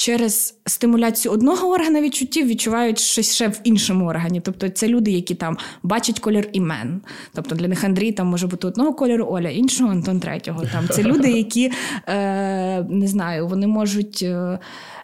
через 0.00 0.54
стимуляцію 0.66 1.32
одного 1.32 1.68
органа 1.70 2.00
відчуттів 2.00 2.46
відчувають 2.46 2.98
щось 2.98 3.34
ще 3.34 3.48
в 3.48 3.60
іншому 3.64 4.06
органі. 4.06 4.40
Тобто 4.40 4.68
це 4.68 4.88
люди, 4.88 5.10
які 5.10 5.34
там 5.34 5.58
бачать 5.82 6.20
колір 6.20 6.48
імен. 6.52 7.00
Тобто 7.34 7.54
для 7.54 7.68
них 7.68 7.84
Андрій 7.84 8.12
там 8.12 8.26
може 8.26 8.46
бути 8.46 8.66
одного 8.66 8.94
кольору, 8.94 9.26
Оля, 9.30 9.48
іншого, 9.48 9.90
Антон 9.90 10.20
третього. 10.20 10.62
Там 10.72 10.88
Це 10.88 11.02
люди, 11.02 11.30
які 11.30 11.72
е, 12.06 12.82
не 12.82 13.06
знаю, 13.06 13.46
вони 13.46 13.66
можуть. 13.66 14.22
Е, 14.22 14.58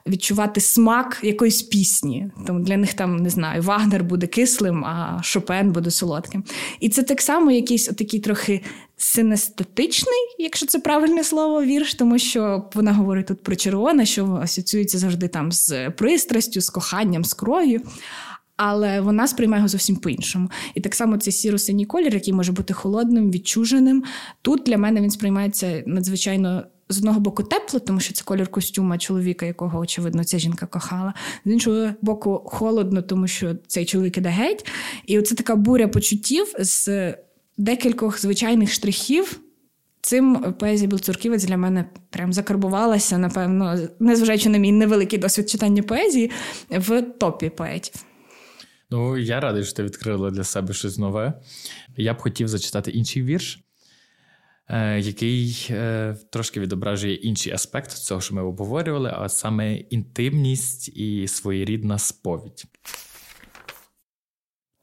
відчувати 0.09 0.61
смак 0.61 1.19
якоїсь 1.23 1.63
пісні. 1.63 2.31
Тому 2.47 2.61
для 2.61 2.77
них 2.77 2.95
там 2.95 3.17
не 3.17 3.31
знаю, 3.31 3.63
Вагнер 3.63 4.05
буде 4.05 4.27
кислим, 4.27 4.85
а 4.85 5.21
Шопен 5.23 5.73
буде 5.73 5.91
солодким. 5.91 6.45
І 6.81 6.89
це 6.89 7.03
так 7.03 7.23
само 7.23 7.51
якийсь 7.51 7.85
такий 7.85 8.21
трохи 8.21 8.63
синестетичний, 8.97 10.37
якщо 10.39 10.67
це 10.67 10.79
правильне 10.79 11.25
слово, 11.25 11.63
вірш, 11.63 11.95
тому 11.95 12.19
що 12.19 12.65
вона 12.75 12.93
говорить 12.93 13.27
тут 13.27 13.43
про 13.43 13.57
червоне, 13.57 14.07
що 14.07 14.27
асоціюється 14.43 14.99
завжди 14.99 15.29
там 15.29 15.53
з 15.53 15.91
пристрастю, 15.91 16.61
з 16.61 16.71
коханням, 16.71 17.25
з 17.25 17.35
кров'ю. 17.35 17.81
Але 18.57 19.01
вона 19.01 19.29
сприймає 19.29 19.61
його 19.61 19.69
зовсім 19.69 19.97
по-іншому. 19.97 20.51
І 20.75 20.81
так 20.81 20.95
само 20.95 21.17
цей 21.17 21.33
сіро-синій 21.33 21.87
колір, 21.87 22.15
який 22.15 22.35
може 22.35 22.53
бути 22.53 22.75
холодним, 22.75 23.31
відчуженим. 23.31 24.05
Тут 24.43 24.63
для 24.67 24.79
мене 24.79 25.01
він 25.01 25.11
сприймається 25.11 25.83
надзвичайно 25.87 26.65
з 26.89 26.99
одного 26.99 27.21
боку 27.21 27.43
тепло, 27.43 27.81
тому 27.81 28.01
що 28.01 28.15
це 28.15 28.25
колір 28.25 28.49
костюма 28.49 28.99
чоловіка, 28.99 29.47
якого, 29.47 29.79
очевидно, 29.79 30.25
ця 30.25 30.39
жінка 30.39 30.67
кохала. 30.67 31.15
З 31.45 31.51
іншого 31.51 31.91
боку, 32.03 32.43
холодно, 32.47 33.03
тому 33.03 33.27
що 33.27 33.55
цей 33.67 33.85
чоловік 33.85 34.19
іде 34.19 34.29
геть. 34.29 34.67
І 35.07 35.19
оце 35.19 35.35
така 35.35 35.57
буря 35.57 35.89
почуттів 35.89 36.47
з 36.59 37.15
декількох 37.57 38.21
звичайних 38.21 38.73
штрихів. 38.73 39.41
Цим 40.01 40.55
поезія 40.59 40.89
Білцурківець 40.89 41.45
для 41.45 41.57
мене 41.57 41.85
прям 42.11 42.33
закарбувалася, 42.33 43.19
напевно, 43.19 43.79
незважаючи 44.01 44.49
на 44.49 44.59
мій 44.59 44.73
невеликий 44.73 45.19
досвід 45.19 45.51
читання 45.51 45.83
поезії, 45.83 46.31
в 46.71 47.03
топі 47.03 47.49
поетів. 47.51 48.05
Ну, 48.91 49.19
я 49.19 49.41
радий, 49.41 49.65
що 49.65 49.73
ти 49.73 49.83
відкрила 49.83 50.31
для 50.31 50.45
себе 50.45 50.75
щось 50.75 50.99
нове. 50.99 51.33
Я 51.97 52.15
б 52.15 52.19
хотів 52.19 52.49
зачитати 52.49 52.91
інший 52.91 53.23
вірш, 53.23 53.66
який 54.99 55.67
е, 55.71 56.17
трошки 56.31 56.61
відображує 56.61 57.15
інший 57.15 57.53
аспект 57.53 57.91
цього, 57.91 58.21
що 58.21 58.35
ми 58.35 58.43
обговорювали, 58.43 59.13
а 59.17 59.29
саме 59.29 59.77
інтимність 59.77 60.89
і 60.89 61.29
своєрідна 61.29 61.99
сповідь. 61.99 62.65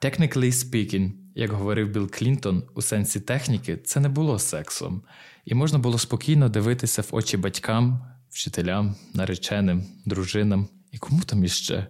Technically 0.02 0.52
speaking, 0.52 1.12
як 1.36 1.52
говорив 1.52 1.90
Білл 1.90 2.12
Клінтон, 2.12 2.64
у 2.76 2.82
сенсі 2.82 3.20
техніки, 3.20 3.78
це 3.78 4.00
не 4.00 4.10
було 4.10 4.40
сексом, 4.40 5.04
і 5.46 5.54
можна 5.54 5.80
було 5.80 5.98
спокійно 5.98 6.50
дивитися 6.50 7.02
в 7.02 7.08
очі 7.12 7.38
батькам, 7.38 8.06
вчителям, 8.30 8.96
нареченим, 9.14 9.86
дружинам 10.06 10.68
і 10.92 10.98
кому 10.98 11.22
там 11.22 11.44
іще. 11.44 11.88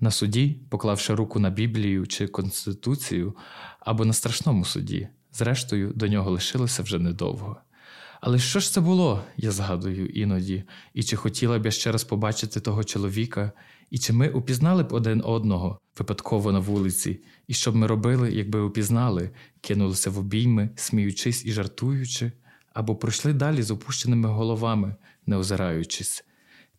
На 0.00 0.10
суді, 0.10 0.60
поклавши 0.70 1.14
руку 1.14 1.38
на 1.38 1.50
Біблію 1.50 2.06
чи 2.06 2.26
Конституцію, 2.26 3.36
або 3.80 4.04
на 4.04 4.12
страшному 4.12 4.64
суді, 4.64 5.08
зрештою, 5.36 5.92
до 5.94 6.08
нього 6.08 6.30
лишилося 6.30 6.82
вже 6.82 6.98
недовго. 6.98 7.56
Але 8.20 8.38
що 8.38 8.60
ж 8.60 8.72
це 8.72 8.80
було, 8.80 9.24
я 9.36 9.50
згадую 9.50 10.06
іноді, 10.06 10.64
і 10.94 11.02
чи 11.02 11.16
хотіла 11.16 11.58
б 11.58 11.64
я 11.66 11.70
ще 11.70 11.92
раз 11.92 12.04
побачити 12.04 12.60
того 12.60 12.84
чоловіка, 12.84 13.52
і 13.90 13.98
чи 13.98 14.12
ми 14.12 14.28
упізнали 14.28 14.82
б 14.82 14.92
один 14.92 15.22
одного 15.24 15.78
випадково 15.98 16.52
на 16.52 16.58
вулиці, 16.58 17.20
і 17.46 17.54
що 17.54 17.72
б 17.72 17.76
ми 17.76 17.86
робили, 17.86 18.32
якби 18.32 18.60
упізнали, 18.60 19.30
кинулися 19.60 20.10
в 20.10 20.18
обійми, 20.18 20.70
сміючись 20.76 21.44
і 21.44 21.52
жартуючи, 21.52 22.32
або 22.72 22.96
пройшли 22.96 23.32
далі 23.32 23.62
з 23.62 23.70
опущеними 23.70 24.28
головами, 24.28 24.94
не 25.26 25.36
озираючись. 25.36 26.24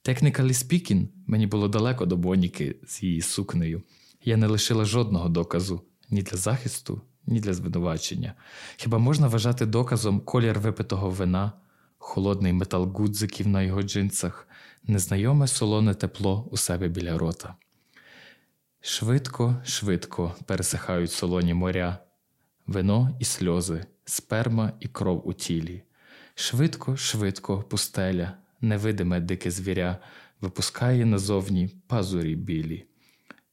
Technically 0.04 0.54
speaking, 0.54 1.08
мені 1.28 1.48
було 1.48 1.68
далеко 1.68 2.06
до 2.06 2.18
Боніки 2.18 2.76
з 2.88 3.04
її 3.04 3.22
сукнею. 3.22 3.84
Я 4.24 4.38
не 4.38 4.48
лишила 4.48 4.86
жодного 4.86 5.30
доказу 5.30 5.82
ні 6.10 6.22
для 6.22 6.38
захисту, 6.38 7.02
ні 7.28 7.40
для 7.40 7.54
звинувачення. 7.54 8.34
Хіба 8.78 8.98
можна 8.98 9.28
вважати 9.28 9.66
доказом 9.66 10.20
колір 10.20 10.60
випитого 10.60 11.10
вина, 11.10 11.52
холодний 11.98 12.54
метал 12.54 12.92
гудзиків 12.92 13.48
на 13.48 13.62
його 13.62 13.84
джинсах, 13.84 14.48
незнайоме 14.84 15.48
солоне 15.48 15.94
тепло 15.94 16.48
у 16.52 16.58
себе 16.58 16.88
біля 16.88 17.18
рота? 17.18 17.56
Швидко, 18.82 19.56
швидко 19.66 20.36
пересихають 20.46 21.12
солоні 21.12 21.54
моря, 21.54 21.98
вино 22.68 23.18
і 23.20 23.26
сльози, 23.26 23.86
сперма 24.06 24.74
і 24.80 24.88
кров 24.88 25.28
у 25.28 25.34
тілі. 25.34 25.84
Швидко, 26.36 26.98
швидко 26.98 27.64
пустеля, 27.64 28.38
невидиме 28.62 29.20
дике 29.20 29.52
звіря, 29.52 29.98
випускає 30.42 31.06
назовні 31.06 31.70
пазурі 31.88 32.36
білі. 32.36 32.86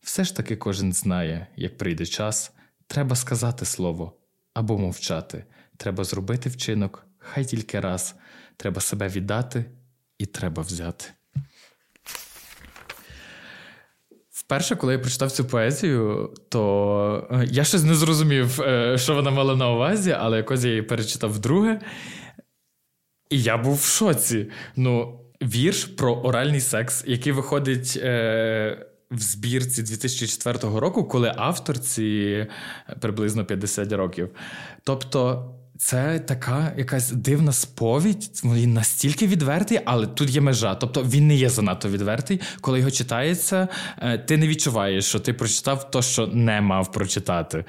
Все 0.00 0.24
ж 0.24 0.36
таки 0.36 0.56
кожен 0.56 0.92
знає, 0.92 1.46
як 1.56 1.78
прийде 1.78 2.06
час, 2.06 2.52
треба 2.86 3.16
сказати 3.16 3.64
слово 3.64 4.12
або 4.54 4.78
мовчати, 4.78 5.44
треба 5.76 6.04
зробити 6.04 6.48
вчинок, 6.48 7.06
хай 7.18 7.44
тільки 7.44 7.80
раз, 7.80 8.14
треба 8.56 8.80
себе 8.80 9.08
віддати 9.08 9.64
і 10.18 10.26
треба 10.26 10.62
взяти. 10.62 11.04
Вперше, 14.30 14.76
коли 14.76 14.92
я 14.92 14.98
прочитав 14.98 15.30
цю 15.32 15.44
поезію, 15.44 16.34
то 16.48 17.28
е, 17.30 17.46
я 17.50 17.64
щось 17.64 17.84
не 17.84 17.94
зрозумів, 17.94 18.60
е, 18.60 18.98
що 18.98 19.14
вона 19.14 19.30
мала 19.30 19.56
на 19.56 19.70
увазі, 19.70 20.16
але 20.18 20.36
якось 20.36 20.64
я 20.64 20.70
її 20.70 20.82
перечитав 20.82 21.32
вдруге. 21.32 21.80
І 23.30 23.42
я 23.42 23.58
був 23.58 23.74
в 23.74 23.84
шоці. 23.84 24.50
Ну, 24.76 25.20
вірш 25.42 25.84
про 25.84 26.14
оральний 26.14 26.60
секс, 26.60 27.04
який 27.06 27.32
виходить 27.32 27.98
е, 28.02 28.86
в 29.14 29.20
збірці 29.20 29.82
2004 29.82 30.58
року, 30.78 31.04
коли 31.04 31.32
авторці 31.36 32.46
приблизно 33.00 33.44
50 33.44 33.92
років. 33.92 34.28
Тобто. 34.84 35.50
Це 35.78 36.18
така 36.18 36.72
якась 36.76 37.10
дивна 37.10 37.52
сповідь, 37.52 38.40
він 38.44 38.72
настільки 38.72 39.26
відвертий, 39.26 39.80
але 39.84 40.06
тут 40.06 40.30
є 40.30 40.40
межа. 40.40 40.74
Тобто 40.74 41.02
він 41.02 41.26
не 41.26 41.34
є 41.34 41.48
занадто 41.48 41.88
відвертий. 41.88 42.40
Коли 42.60 42.78
його 42.78 42.90
читається, 42.90 43.68
е, 43.98 44.18
ти 44.18 44.36
не 44.36 44.48
відчуваєш, 44.48 45.04
що 45.04 45.20
ти 45.20 45.32
прочитав 45.32 45.90
то, 45.90 46.02
що 46.02 46.26
не 46.26 46.60
мав 46.60 46.92
прочитати. 46.92 47.64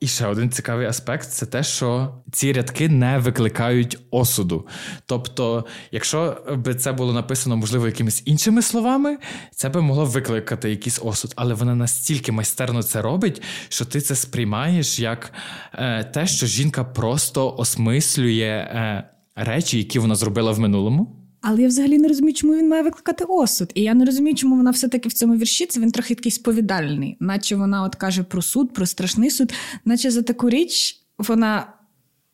І 0.00 0.06
ще 0.06 0.26
один 0.26 0.50
цікавий 0.50 0.86
аспект 0.86 1.30
це 1.30 1.46
те, 1.46 1.62
що 1.62 2.14
ці 2.32 2.52
рядки 2.52 2.88
не 2.88 3.18
викликають 3.18 3.98
осуду. 4.10 4.66
Тобто, 5.06 5.64
якщо 5.92 6.44
би 6.56 6.74
це 6.74 6.92
було 6.92 7.12
написано, 7.12 7.56
можливо, 7.56 7.86
якимись 7.86 8.22
іншими 8.24 8.62
словами, 8.62 9.18
це 9.50 9.68
би 9.68 9.82
могло 9.82 10.04
викликати 10.04 10.70
якийсь 10.70 11.00
осуд, 11.02 11.32
але 11.36 11.54
вона 11.54 11.74
настільки 11.74 12.32
майстерно 12.32 12.82
це 12.82 13.02
робить, 13.02 13.42
що 13.68 13.84
ти 13.84 14.00
це 14.00 14.14
сприймаєш 14.14 14.98
як 14.98 15.32
е, 15.74 16.04
те, 16.04 16.26
що 16.26 16.46
жінка 16.46 16.84
просто 16.84 17.56
осмислює 17.56 18.68
е, 18.70 19.10
речі, 19.36 19.78
які 19.78 19.98
вона 19.98 20.14
зробила 20.14 20.52
в 20.52 20.60
минулому. 20.60 21.19
Але 21.40 21.62
я 21.62 21.68
взагалі 21.68 21.98
не 21.98 22.08
розумію, 22.08 22.34
чому 22.34 22.54
він 22.54 22.68
має 22.68 22.82
викликати 22.82 23.24
осуд. 23.28 23.72
І 23.74 23.82
я 23.82 23.94
не 23.94 24.04
розумію, 24.04 24.36
чому 24.36 24.56
вона 24.56 24.70
все-таки 24.70 25.08
в 25.08 25.12
цьому 25.12 25.36
вірші 25.36 25.66
це 25.66 25.80
він 25.80 25.92
трохи 25.92 26.14
такий 26.14 26.32
сповідальний, 26.32 27.16
наче 27.20 27.56
вона 27.56 27.82
от 27.82 27.94
каже 27.94 28.22
про 28.22 28.42
суд, 28.42 28.72
про 28.72 28.86
страшний 28.86 29.30
суд, 29.30 29.52
наче 29.84 30.10
за 30.10 30.22
таку 30.22 30.50
річ 30.50 30.96
вона. 31.18 31.66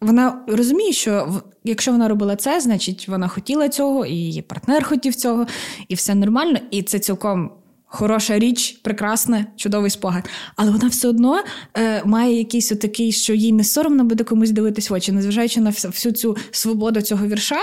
Вона 0.00 0.44
розуміє, 0.48 0.92
що 0.92 1.42
якщо 1.64 1.92
вона 1.92 2.08
робила 2.08 2.36
це, 2.36 2.60
значить 2.60 3.08
вона 3.08 3.28
хотіла 3.28 3.68
цього, 3.68 4.06
і 4.06 4.12
її 4.12 4.42
партнер 4.42 4.84
хотів 4.84 5.14
цього, 5.14 5.46
і 5.88 5.94
все 5.94 6.14
нормально, 6.14 6.58
і 6.70 6.82
це 6.82 6.98
цілком 6.98 7.50
хороша 7.84 8.38
річ, 8.38 8.72
прекрасна, 8.82 9.46
чудовий 9.56 9.90
спогад. 9.90 10.28
Але 10.56 10.70
вона 10.70 10.88
все 10.88 11.08
одно 11.08 11.42
е, 11.74 12.02
має 12.04 12.38
якийсь 12.38 12.72
отакий, 12.72 13.12
що 13.12 13.34
їй 13.34 13.52
не 13.52 13.64
соромно 13.64 14.04
буде 14.04 14.24
комусь 14.24 14.50
дивитись 14.50 14.90
в 14.90 14.94
очі, 14.94 15.12
незважаючи 15.12 15.60
на 15.60 15.70
всю 15.70 16.12
цю 16.12 16.36
свободу 16.50 17.00
цього 17.00 17.26
вірша 17.26 17.60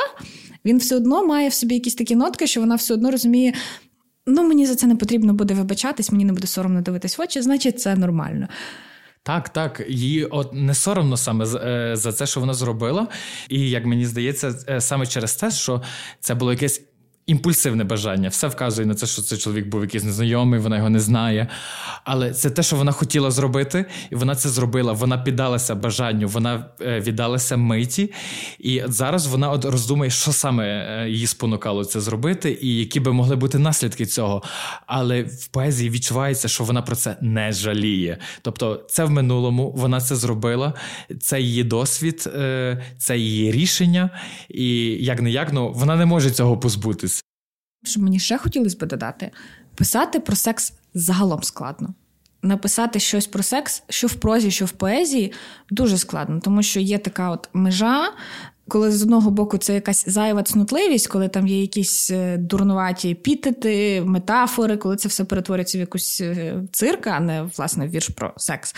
він 0.66 0.78
все 0.78 0.96
одно 0.96 1.26
має 1.26 1.50
в 1.50 1.54
собі 1.54 1.74
якісь 1.74 1.96
такі 1.96 2.16
нотки, 2.16 2.48
що 2.48 2.60
вона 2.60 2.76
все 2.76 2.94
одно 2.94 3.12
розуміє. 3.12 3.54
Ну, 4.28 4.44
мені 4.48 4.66
за 4.66 4.76
це 4.76 4.88
не 4.88 4.96
потрібно 4.96 5.34
буде 5.34 5.54
вибачатись, 5.54 6.12
мені 6.12 6.26
не 6.26 6.34
буде 6.34 6.48
соромно 6.48 6.82
дивитись 6.82 7.18
в 7.18 7.22
очі, 7.22 7.42
значить, 7.42 7.82
це 7.82 7.96
нормально. 7.96 8.48
Так, 9.24 9.50
так, 9.50 9.86
їй 9.90 10.26
от 10.26 10.54
не 10.54 10.74
соромно 10.74 11.18
саме 11.18 11.46
е, 11.46 11.96
за 11.96 12.12
це, 12.12 12.26
що 12.26 12.40
вона 12.40 12.54
зробила. 12.54 13.08
І 13.50 13.70
як 13.70 13.86
мені 13.86 14.06
здається, 14.06 14.56
е, 14.70 14.82
саме 14.82 15.08
через 15.08 15.36
те, 15.36 15.52
що 15.52 15.82
це 16.20 16.36
було 16.36 16.52
якесь 16.52 16.82
імпульсивне 17.26 17.84
бажання. 17.84 18.30
Все 18.30 18.48
вказує 18.48 18.88
на 18.88 18.94
те, 18.94 19.06
що 19.06 19.22
цей 19.22 19.38
чоловік 19.38 19.68
був 19.68 19.82
якийсь 19.82 20.04
незнайомий, 20.04 20.60
вона 20.60 20.78
його 20.78 20.90
не 20.90 21.00
знає. 21.00 21.48
Але 22.04 22.32
це 22.32 22.50
те, 22.50 22.64
що 22.64 22.76
вона 22.76 22.92
хотіла 22.92 23.32
зробити, 23.32 23.86
і 24.10 24.16
вона 24.16 24.36
це 24.36 24.50
зробила. 24.50 24.94
Вона 24.94 25.18
піддалася 25.18 25.76
бажанню, 25.76 26.28
вона 26.28 26.66
е, 26.82 27.00
віддалася 27.00 27.58
миті. 27.58 28.14
І 28.60 28.82
зараз 28.86 29.28
вона 29.28 29.52
от 29.52 29.66
роздумує, 29.66 30.10
що 30.10 30.32
саме 30.32 30.66
е, 30.68 31.10
її 31.10 31.28
спонукало 31.28 31.86
це 31.86 32.02
зробити, 32.02 32.58
і 32.62 32.78
які 32.78 33.00
би 33.00 33.14
могли 33.14 33.36
бути 33.36 33.60
наслідки 33.60 34.06
цього. 34.06 34.44
Але 34.88 35.24
в 35.24 35.48
поезії 35.48 35.90
відчувається, 35.90 36.48
що 36.48 36.64
вона 36.64 36.82
про 36.82 36.96
це 36.96 37.18
не 37.22 37.52
жаліє. 37.52 38.18
Тобто, 38.42 38.86
це 38.90 39.04
в 39.06 39.12
минулому, 39.12 39.74
вона 39.76 40.02
це 40.02 40.16
зробила, 40.16 40.74
це 41.22 41.42
її 41.42 41.64
досвід, 41.64 42.30
е, 42.36 42.84
це 42.98 43.18
її 43.18 43.52
рішення. 43.52 44.10
І 44.50 44.66
як 45.06 45.22
не 45.22 45.32
як, 45.32 45.54
ну 45.54 45.72
вона 45.72 45.96
не 45.96 46.06
може 46.06 46.32
цього 46.32 46.58
позбутися. 46.58 47.13
Що 47.84 48.02
мені 48.02 48.20
ще 48.20 48.38
хотілося 48.38 48.78
би 48.78 48.88
додати: 48.88 49.32
писати 49.76 50.20
про 50.20 50.36
секс 50.36 50.74
загалом 50.94 51.44
складно. 51.44 51.94
Написати 52.42 53.00
щось 53.00 53.28
про 53.28 53.44
секс, 53.44 53.84
що 53.90 54.08
в 54.08 54.14
прозі, 54.14 54.52
що 54.52 54.66
в 54.66 54.72
поезії, 54.72 55.34
дуже 55.70 55.98
складно, 55.98 56.40
тому 56.40 56.64
що 56.64 56.80
є 56.80 56.98
така 56.98 57.30
от 57.30 57.50
межа, 57.54 58.12
коли 58.68 58.92
з 58.92 59.04
одного 59.04 59.32
боку 59.32 59.58
це 59.58 59.74
якась 59.74 60.04
зайва 60.08 60.44
цнутливість, 60.44 61.08
коли 61.08 61.28
там 61.28 61.48
є 61.48 61.62
якісь 61.62 62.12
е, 62.12 62.38
дурнуваті 62.38 63.16
пітети, 63.16 64.02
метафори, 64.06 64.78
коли 64.78 64.96
це 64.96 65.10
все 65.10 65.24
перетворюється 65.24 65.78
в 65.78 65.82
якусь 65.82 66.22
е, 66.22 66.62
цирк, 66.72 67.08
а 67.08 67.20
не 67.20 67.50
власне 67.58 67.88
вірш 67.88 68.10
про 68.10 68.34
секс. 68.38 68.76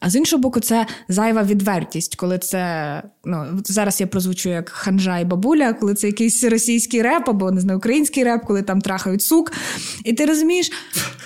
А 0.00 0.10
з 0.10 0.16
іншого 0.16 0.42
боку, 0.42 0.60
це 0.60 0.86
зайва 1.08 1.42
відвертість, 1.42 2.16
коли 2.16 2.38
це 2.38 3.02
ну 3.24 3.44
зараз 3.64 4.00
я 4.00 4.06
прозвучу 4.06 4.48
як 4.48 4.68
ханжа 4.68 5.18
і 5.18 5.24
бабуля, 5.24 5.72
коли 5.72 5.94
це 5.94 6.06
якийсь 6.06 6.44
російський 6.44 7.02
реп 7.02 7.28
або 7.28 7.50
не 7.50 7.60
знаю, 7.60 7.78
український 7.78 8.24
реп, 8.24 8.44
коли 8.46 8.62
там 8.62 8.80
трахають 8.80 9.22
сук. 9.22 9.52
І 10.04 10.12
ти 10.12 10.26
розумієш, 10.26 10.70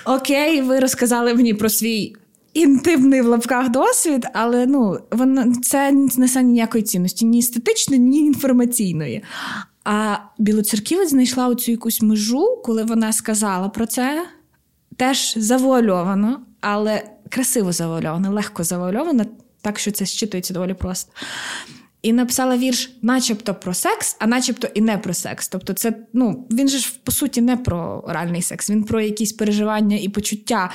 окей, 0.05 0.61
ви 0.61 0.79
розказали 0.79 1.33
мені 1.33 1.53
про 1.53 1.69
свій 1.69 2.15
інтимний 2.53 3.21
в 3.21 3.25
лапках 3.25 3.69
досвід, 3.69 4.27
але 4.33 4.65
ну, 4.65 4.99
воно 5.11 5.53
це 5.55 5.91
не 5.91 6.09
несе 6.17 6.43
ніякої 6.43 6.83
цінності, 6.83 7.25
ні 7.25 7.39
естетичної, 7.39 8.01
ні 8.01 8.17
інформаційної. 8.17 9.23
А 9.83 10.17
білоцерківець 10.37 11.09
знайшла 11.09 11.47
оцю 11.47 11.71
якусь 11.71 12.01
межу, 12.01 12.61
коли 12.63 12.83
вона 12.83 13.13
сказала 13.13 13.69
про 13.69 13.85
це, 13.85 14.25
теж 14.95 15.33
завуальовано, 15.37 16.41
але 16.61 17.03
красиво 17.29 17.71
завуальовано, 17.71 18.31
легко 18.31 18.63
завуальовано, 18.63 19.25
так 19.61 19.79
що 19.79 19.91
це 19.91 20.05
щитується 20.05 20.53
доволі 20.53 20.73
просто. 20.73 21.13
І 22.01 22.13
написала 22.13 22.57
вірш, 22.57 22.97
начебто 23.01 23.55
про 23.55 23.73
секс, 23.73 24.15
а 24.19 24.27
начебто 24.27 24.67
і 24.73 24.81
не 24.81 24.97
про 24.97 25.13
секс. 25.13 25.47
Тобто, 25.47 25.73
це 25.73 25.95
ну 26.13 26.47
він 26.51 26.69
же 26.69 26.77
ж 26.77 26.99
по 27.03 27.11
суті 27.11 27.41
не 27.41 27.57
про 27.57 28.03
оральний 28.07 28.41
секс, 28.41 28.69
він 28.69 28.83
про 28.83 29.01
якісь 29.01 29.33
переживання 29.33 29.97
і 29.97 30.09
почуття 30.09 30.71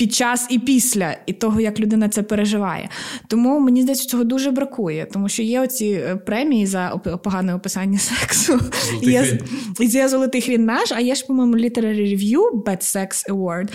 під 0.00 0.14
час 0.14 0.46
і 0.50 0.58
після, 0.58 1.16
і 1.26 1.32
того, 1.32 1.60
як 1.60 1.80
людина 1.80 2.08
це 2.08 2.22
переживає. 2.22 2.88
Тому 3.28 3.60
мені 3.60 3.82
здається, 3.82 4.08
цього 4.08 4.24
дуже 4.24 4.50
бракує, 4.50 5.06
тому 5.12 5.28
що 5.28 5.42
є 5.42 5.60
оці 5.60 5.86
е, 5.86 6.16
премії 6.16 6.66
за 6.66 7.00
погане 7.24 7.54
описання 7.54 7.98
сексу. 8.20 8.60
Є, 9.02 9.38
є 9.80 10.08
золотий 10.08 10.40
хрін 10.40 10.64
наш, 10.64 10.92
а 10.92 11.00
є 11.00 11.14
ж, 11.14 11.26
по-моєму, 11.26 11.56
Literary 11.56 12.16
Review 12.16 12.64
Bad 12.64 12.80
Sex 12.80 13.30
Award. 13.30 13.68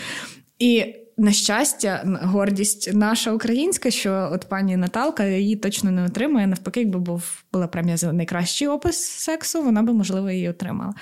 І 0.59 0.85
на 1.17 1.31
щастя, 1.31 2.19
гордість 2.21 2.93
наша 2.93 3.31
українська, 3.31 3.91
що 3.91 4.29
от 4.33 4.45
пані 4.49 4.77
Наталка 4.77 5.25
її 5.25 5.55
точно 5.55 5.91
не 5.91 6.05
отримає. 6.05 6.47
Навпаки, 6.47 6.79
якби 6.79 6.99
був 6.99 7.43
була 7.53 7.67
премія 7.67 7.97
за 7.97 8.13
найкращий 8.13 8.67
опис 8.67 9.05
сексу, 9.05 9.63
вона 9.63 9.83
би 9.83 9.93
можливо 9.93 10.29
її 10.29 10.49
отримала. 10.49 10.93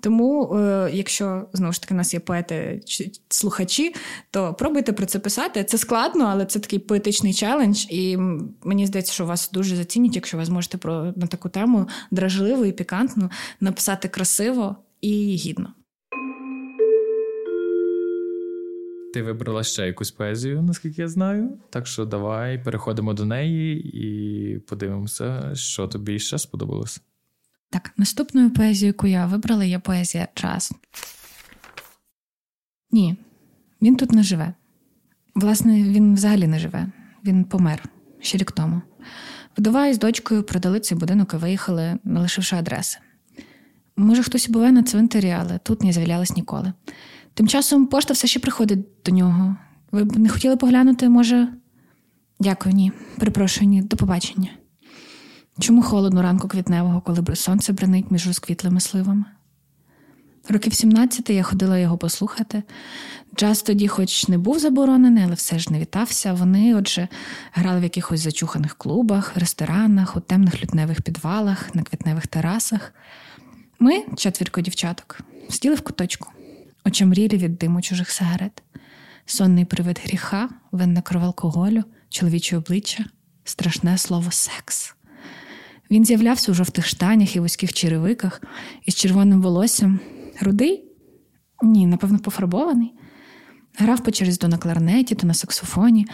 Тому, 0.00 0.54
е, 0.54 0.90
якщо 0.92 1.48
знову 1.52 1.72
ж 1.72 1.80
таки 1.82 1.94
у 1.94 1.96
нас 1.96 2.14
є 2.14 2.20
поети 2.20 2.82
чи 2.86 3.12
слухачі, 3.28 3.94
то 4.30 4.54
пробуйте 4.54 4.92
про 4.92 5.06
це 5.06 5.18
писати. 5.18 5.64
Це 5.64 5.78
складно, 5.78 6.24
але 6.24 6.46
це 6.46 6.58
такий 6.58 6.78
поетичний 6.78 7.34
челендж. 7.34 7.86
І 7.90 8.16
мені 8.64 8.86
здається, 8.86 9.12
що 9.12 9.26
вас 9.26 9.50
дуже 9.50 9.76
зацінять, 9.76 10.14
якщо 10.14 10.36
ви 10.36 10.44
зможете 10.44 10.78
про 10.78 11.12
на 11.16 11.26
таку 11.26 11.48
тему 11.48 11.88
дражливу 12.10 12.64
і 12.64 12.72
пікантну 12.72 13.30
написати 13.60 14.08
красиво 14.08 14.76
і 15.00 15.10
гідно. 15.34 15.72
Ти 19.18 19.22
вибрала 19.22 19.64
ще 19.64 19.86
якусь 19.86 20.10
поезію, 20.10 20.62
наскільки 20.62 21.02
я 21.02 21.08
знаю. 21.08 21.58
Так 21.70 21.86
що 21.86 22.04
давай 22.04 22.64
переходимо 22.64 23.14
до 23.14 23.24
неї 23.24 23.90
і 23.98 24.58
подивимося, 24.58 25.54
що 25.54 25.88
тобі 25.88 26.18
ще 26.18 26.38
сподобалось. 26.38 27.00
Так, 27.70 27.92
наступною 27.96 28.50
поезією, 28.50 28.86
яку 28.86 29.06
я 29.06 29.26
вибрала, 29.26 29.64
є 29.64 29.78
поезія 29.78 30.28
Час. 30.34 30.72
Ні, 32.90 33.16
він 33.82 33.96
тут 33.96 34.12
не 34.12 34.22
живе. 34.22 34.54
Власне, 35.34 35.82
він 35.82 36.14
взагалі 36.14 36.46
не 36.46 36.58
живе. 36.58 36.86
Він 37.24 37.44
помер 37.44 37.88
ще 38.20 38.38
рік 38.38 38.52
тому. 38.52 38.82
Вдова 39.58 39.86
із 39.86 39.98
дочкою 39.98 40.42
продали 40.42 40.80
цей 40.80 40.98
будинок 40.98 41.34
і 41.34 41.36
виїхали, 41.36 41.98
лишивши 42.04 42.56
адреси. 42.56 42.98
Може, 43.96 44.22
хтось 44.22 44.48
буває 44.48 44.72
на 44.72 44.82
цвинтарі, 44.82 45.30
але 45.30 45.58
тут 45.58 45.82
не 45.82 45.92
з'являлась 45.92 46.36
ніколи. 46.36 46.72
Тим 47.34 47.48
часом 47.48 47.86
пошта 47.86 48.14
все 48.14 48.26
ще 48.26 48.40
приходить 48.40 48.86
до 49.04 49.12
нього. 49.12 49.56
Ви 49.92 50.04
б 50.04 50.16
не 50.16 50.28
хотіли 50.28 50.56
поглянути, 50.56 51.08
може. 51.08 51.48
Дякую, 52.40 52.74
ні. 52.74 52.92
Перепрошую, 53.18 53.70
ні, 53.70 53.82
до 53.82 53.96
побачення. 53.96 54.50
Чому 55.60 55.82
холодно 55.82 56.22
ранку 56.22 56.48
квітневого, 56.48 57.00
коли 57.00 57.36
сонце 57.36 57.72
бренить 57.72 58.10
між 58.10 58.26
розквітлими 58.26 58.80
сливами? 58.80 59.24
Років 60.48 60.74
17 60.74 61.30
я 61.30 61.42
ходила 61.42 61.78
його 61.78 61.98
послухати. 61.98 62.62
Джаз 63.36 63.62
тоді, 63.62 63.88
хоч 63.88 64.28
не 64.28 64.38
був 64.38 64.58
заборонений, 64.58 65.24
але 65.24 65.34
все 65.34 65.58
ж 65.58 65.72
не 65.72 65.80
вітався. 65.80 66.32
Вони, 66.32 66.74
отже, 66.74 67.08
грали 67.52 67.80
в 67.80 67.82
якихось 67.82 68.20
зачуханих 68.20 68.74
клубах, 68.74 69.36
ресторанах, 69.36 70.16
у 70.16 70.20
темних 70.20 70.62
лютневих 70.62 71.02
підвалах, 71.02 71.74
на 71.74 71.82
квітневих 71.82 72.26
терасах. 72.26 72.94
Ми, 73.78 74.04
четвірко 74.16 74.60
дівчаток, 74.60 75.20
сиділи 75.48 75.74
в 75.74 75.80
куточку 75.80 76.28
очемрілі 76.88 77.36
від 77.36 77.56
диму 77.56 77.82
чужих 77.82 78.10
сигарет, 78.10 78.62
сонний 79.26 79.64
привид 79.64 80.00
гріха, 80.04 80.48
винна 80.72 81.02
кров 81.02 81.22
алкоголю, 81.22 81.84
чоловіче 82.08 82.56
обличчя, 82.56 83.04
страшне 83.44 83.98
слово 83.98 84.30
секс. 84.30 84.94
Він 85.90 86.04
з'являвся 86.04 86.52
у 86.52 86.54
жовтих 86.54 86.86
штанях 86.86 87.36
і 87.36 87.40
вузьких 87.40 87.72
черевиках 87.72 88.42
із 88.86 88.94
червоним 88.94 89.42
волоссям. 89.42 90.00
Рудий? 90.40 90.84
Ні, 91.62 91.86
напевно, 91.86 92.18
пофарбований. 92.18 92.94
Грав 93.78 94.04
по 94.04 94.10
черзі 94.10 94.38
то 94.38 94.48
на 94.48 94.58
кларнеті, 94.58 95.14
то 95.14 95.26
на 95.26 95.34
саксофоні, 95.34 96.06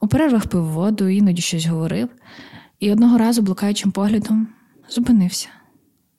у 0.00 0.08
перервах 0.08 0.46
пив 0.46 0.64
воду, 0.64 1.08
іноді 1.08 1.42
щось 1.42 1.66
говорив, 1.66 2.08
і 2.80 2.92
одного 2.92 3.18
разу, 3.18 3.42
блукаючим 3.42 3.92
поглядом, 3.92 4.48
зупинився 4.88 5.48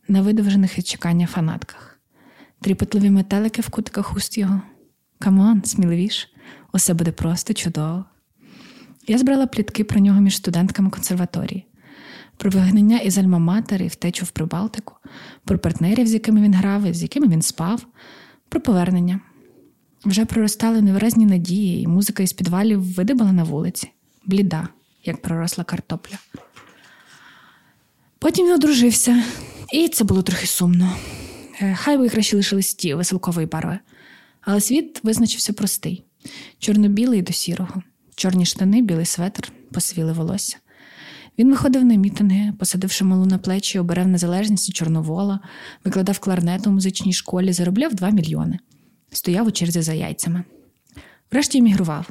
на 0.07 0.21
видовжених 0.21 0.77
від 0.77 0.87
чекання 0.87 1.27
фанатках 1.27 1.92
тріпотливі 2.63 3.09
метелики 3.09 3.61
в 3.61 3.69
кутиках 3.69 4.15
уст 4.15 4.37
його. 4.37 4.61
Come 5.19 5.44
on, 5.44 5.63
сміливіш, 5.63 6.29
усе 6.73 6.93
буде 6.93 7.11
просто 7.11 7.53
чудово. 7.53 8.05
Я 9.07 9.17
збрала 9.17 9.47
плітки 9.47 9.83
про 9.83 9.99
нього 9.99 10.21
між 10.21 10.35
студентками 10.35 10.89
консерваторії, 10.89 11.65
про 12.37 12.51
вигнання 12.51 12.97
із 12.97 13.17
Альма-Матер 13.17 13.83
і 13.83 13.87
втечу 13.87 14.25
в 14.25 14.31
Прибалтику, 14.31 14.93
про 15.45 15.59
партнерів, 15.59 16.07
з 16.07 16.13
якими 16.13 16.41
він 16.41 16.53
грав, 16.53 16.83
і 16.83 16.93
з 16.93 17.01
якими 17.01 17.27
він 17.27 17.41
спав, 17.41 17.85
про 18.49 18.61
повернення. 18.61 19.19
Вже 20.05 20.25
проростали 20.25 20.81
невиразні 20.81 21.25
надії, 21.25 21.83
і 21.83 21.87
музика 21.87 22.23
із 22.23 22.33
підвалів 22.33 22.93
видибала 22.93 23.31
на 23.31 23.43
вулиці, 23.43 23.91
бліда, 24.25 24.67
як 25.03 25.21
проросла 25.21 25.63
картопля. 25.63 26.17
Потім 28.19 28.45
він 28.45 28.53
одружився, 28.53 29.23
і 29.73 29.87
це 29.87 30.03
було 30.03 30.21
трохи 30.21 30.47
сумно. 30.47 30.95
Е, 31.63 31.75
хай 31.75 32.09
краще 32.09 32.35
лишились 32.35 32.73
ті 32.73 32.93
веселкової 32.93 33.47
барви. 33.47 33.79
Але 34.41 34.61
світ 34.61 34.99
визначився 35.03 35.53
простий: 35.53 36.03
чорно-білий 36.59 37.21
до 37.21 37.33
сірого, 37.33 37.83
чорні 38.15 38.45
штани, 38.45 38.81
білий 38.81 39.05
светр, 39.05 39.51
посвіли 39.71 40.13
волосся. 40.13 40.57
Він 41.39 41.49
виходив 41.49 41.85
на 41.85 41.95
мітинги, 41.95 42.53
посадивши 42.59 43.03
малу 43.05 43.25
на 43.25 43.37
плечі, 43.37 43.79
оберев 43.79 44.07
незалежність 44.07 44.73
Чорновола, 44.73 45.39
викладав 45.85 46.19
кларнет 46.19 46.67
у 46.67 46.71
музичній 46.71 47.13
школі, 47.13 47.53
заробляв 47.53 47.93
2 47.93 48.09
мільйони, 48.09 48.59
стояв 49.11 49.47
у 49.47 49.51
черзі 49.51 49.81
за 49.81 49.93
яйцями. 49.93 50.43
Врешті 51.31 51.57
емігрував. 51.57 52.09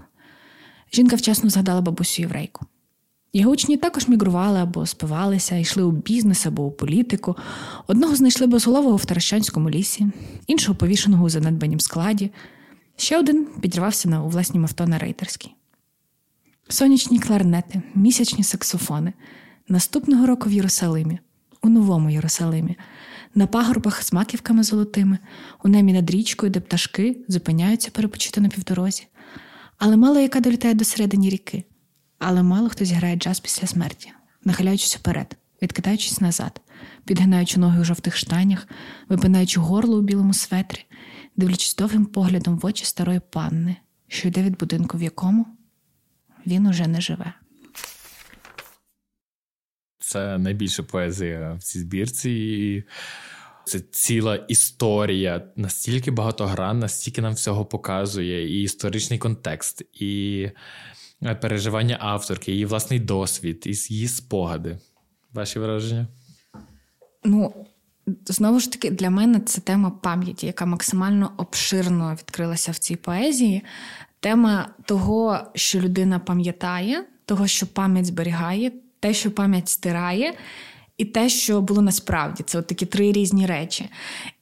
Жінка 0.92 1.16
вчасно 1.16 1.50
згадала 1.50 1.80
бабусю 1.80 2.22
єврейку. 2.22 2.66
Його 3.34 3.50
учні 3.50 3.76
також 3.76 4.08
мігрували 4.08 4.58
або 4.58 4.86
спивалися, 4.86 5.56
йшли 5.56 5.82
у 5.82 5.90
бізнес 5.90 6.46
або 6.46 6.64
у 6.66 6.70
політику. 6.70 7.36
Одного 7.86 8.16
знайшли 8.16 8.46
безголового 8.46 8.96
в 8.96 9.04
Таращанському 9.04 9.70
лісі, 9.70 10.06
іншого 10.46 10.74
повішеного 10.78 11.24
у 11.24 11.28
занедбанім 11.28 11.80
складі. 11.80 12.30
Ще 12.96 13.18
один 13.18 13.46
підірвався 13.60 14.08
на 14.08 14.22
у 14.24 14.28
власнім 14.28 14.62
авто 14.62 14.86
на 14.86 14.98
рейтерській. 14.98 15.54
Сонячні 16.68 17.18
кларнети, 17.18 17.82
місячні 17.94 18.44
саксофони. 18.44 19.12
Наступного 19.68 20.26
року 20.26 20.48
в 20.48 20.52
Єрусалимі, 20.52 21.18
у 21.62 21.68
новому 21.68 22.10
Єрусалимі, 22.10 22.76
на 23.34 23.46
пагорбах 23.46 24.02
з 24.02 24.12
маківками 24.12 24.62
золотими, 24.62 25.18
у 25.64 25.68
небі 25.68 25.92
над 25.92 26.10
річкою, 26.10 26.52
де 26.52 26.60
пташки 26.60 27.24
зупиняються 27.28 27.90
перепочити 27.90 28.40
на 28.40 28.48
півдорозі, 28.48 29.06
але 29.78 29.96
мало 29.96 30.20
яка 30.20 30.40
долітає 30.40 30.74
до 30.74 30.84
середини 30.84 31.28
ріки. 31.28 31.64
Але 32.24 32.42
мало 32.42 32.68
хтось 32.68 32.90
грає 32.90 33.16
джаз 33.16 33.40
після 33.40 33.66
смерті, 33.66 34.12
нахиляючись 34.44 34.96
вперед, 34.96 35.36
відкидаючись 35.62 36.20
назад, 36.20 36.60
підгинаючи 37.04 37.60
ноги 37.60 37.80
у 37.80 37.84
жовтих 37.84 38.16
штанях, 38.16 38.68
випинаючи 39.08 39.60
горло 39.60 39.98
у 39.98 40.02
білому 40.02 40.34
светрі, 40.34 40.84
дивлячись 41.36 41.76
довгим 41.76 42.06
поглядом 42.06 42.58
в 42.58 42.66
очі 42.66 42.84
старої 42.84 43.20
панни, 43.30 43.76
що 44.08 44.28
йде 44.28 44.42
від 44.42 44.58
будинку, 44.58 44.98
в 44.98 45.02
якому 45.02 45.46
він 46.46 46.66
уже 46.66 46.86
не 46.86 47.00
живе. 47.00 47.34
Це 49.98 50.38
найбільша 50.38 50.82
поезія 50.82 51.52
в 51.52 51.62
цій 51.62 51.78
збірці. 51.78 52.84
Це 53.64 53.80
ціла 53.80 54.36
історія, 54.36 55.42
настільки 55.56 56.10
багатогранна, 56.10 56.80
настільки 56.80 57.22
нам 57.22 57.32
всього 57.32 57.64
показує, 57.64 58.58
і 58.58 58.62
історичний 58.62 59.18
контекст, 59.18 59.82
і 59.92 60.48
переживання 61.22 61.96
авторки, 62.00 62.52
її 62.52 62.64
власний 62.64 63.00
досвід, 63.00 63.62
її 63.90 64.08
спогади. 64.08 64.78
Ваші 65.32 65.58
враження? 65.58 66.06
Ну, 67.24 67.66
знову 68.26 68.60
ж 68.60 68.72
таки, 68.72 68.90
для 68.90 69.10
мене 69.10 69.40
це 69.40 69.60
тема 69.60 69.90
пам'яті, 69.90 70.46
яка 70.46 70.66
максимально 70.66 71.32
обширно 71.36 72.12
відкрилася 72.12 72.72
в 72.72 72.78
цій 72.78 72.96
поезії. 72.96 73.62
Тема 74.20 74.68
того, 74.84 75.38
що 75.54 75.80
людина 75.80 76.18
пам'ятає, 76.18 77.04
того, 77.24 77.46
що 77.46 77.66
пам'ять 77.66 78.06
зберігає, 78.06 78.72
те, 79.00 79.14
що 79.14 79.30
пам'ять 79.30 79.68
стирає. 79.68 80.34
І 80.98 81.04
те, 81.04 81.28
що 81.28 81.60
було 81.60 81.82
насправді, 81.82 82.42
це 82.42 82.58
от 82.58 82.66
такі 82.66 82.86
три 82.86 83.12
різні 83.12 83.46
речі. 83.46 83.88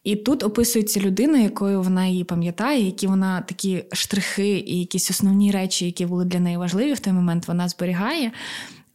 І 0.04 0.16
тут 0.16 0.42
описується 0.42 1.00
людина, 1.00 1.38
якою 1.38 1.82
вона 1.82 2.06
її 2.06 2.24
пам'ятає, 2.24 2.86
які 2.86 3.06
вона 3.06 3.40
такі 3.40 3.84
штрихи 3.92 4.64
і 4.66 4.80
якісь 4.80 5.10
основні 5.10 5.50
речі, 5.50 5.86
які 5.86 6.06
були 6.06 6.24
для 6.24 6.40
неї 6.40 6.56
важливі 6.56 6.92
в 6.92 7.00
той 7.00 7.12
момент, 7.12 7.48
вона 7.48 7.68
зберігає 7.68 8.32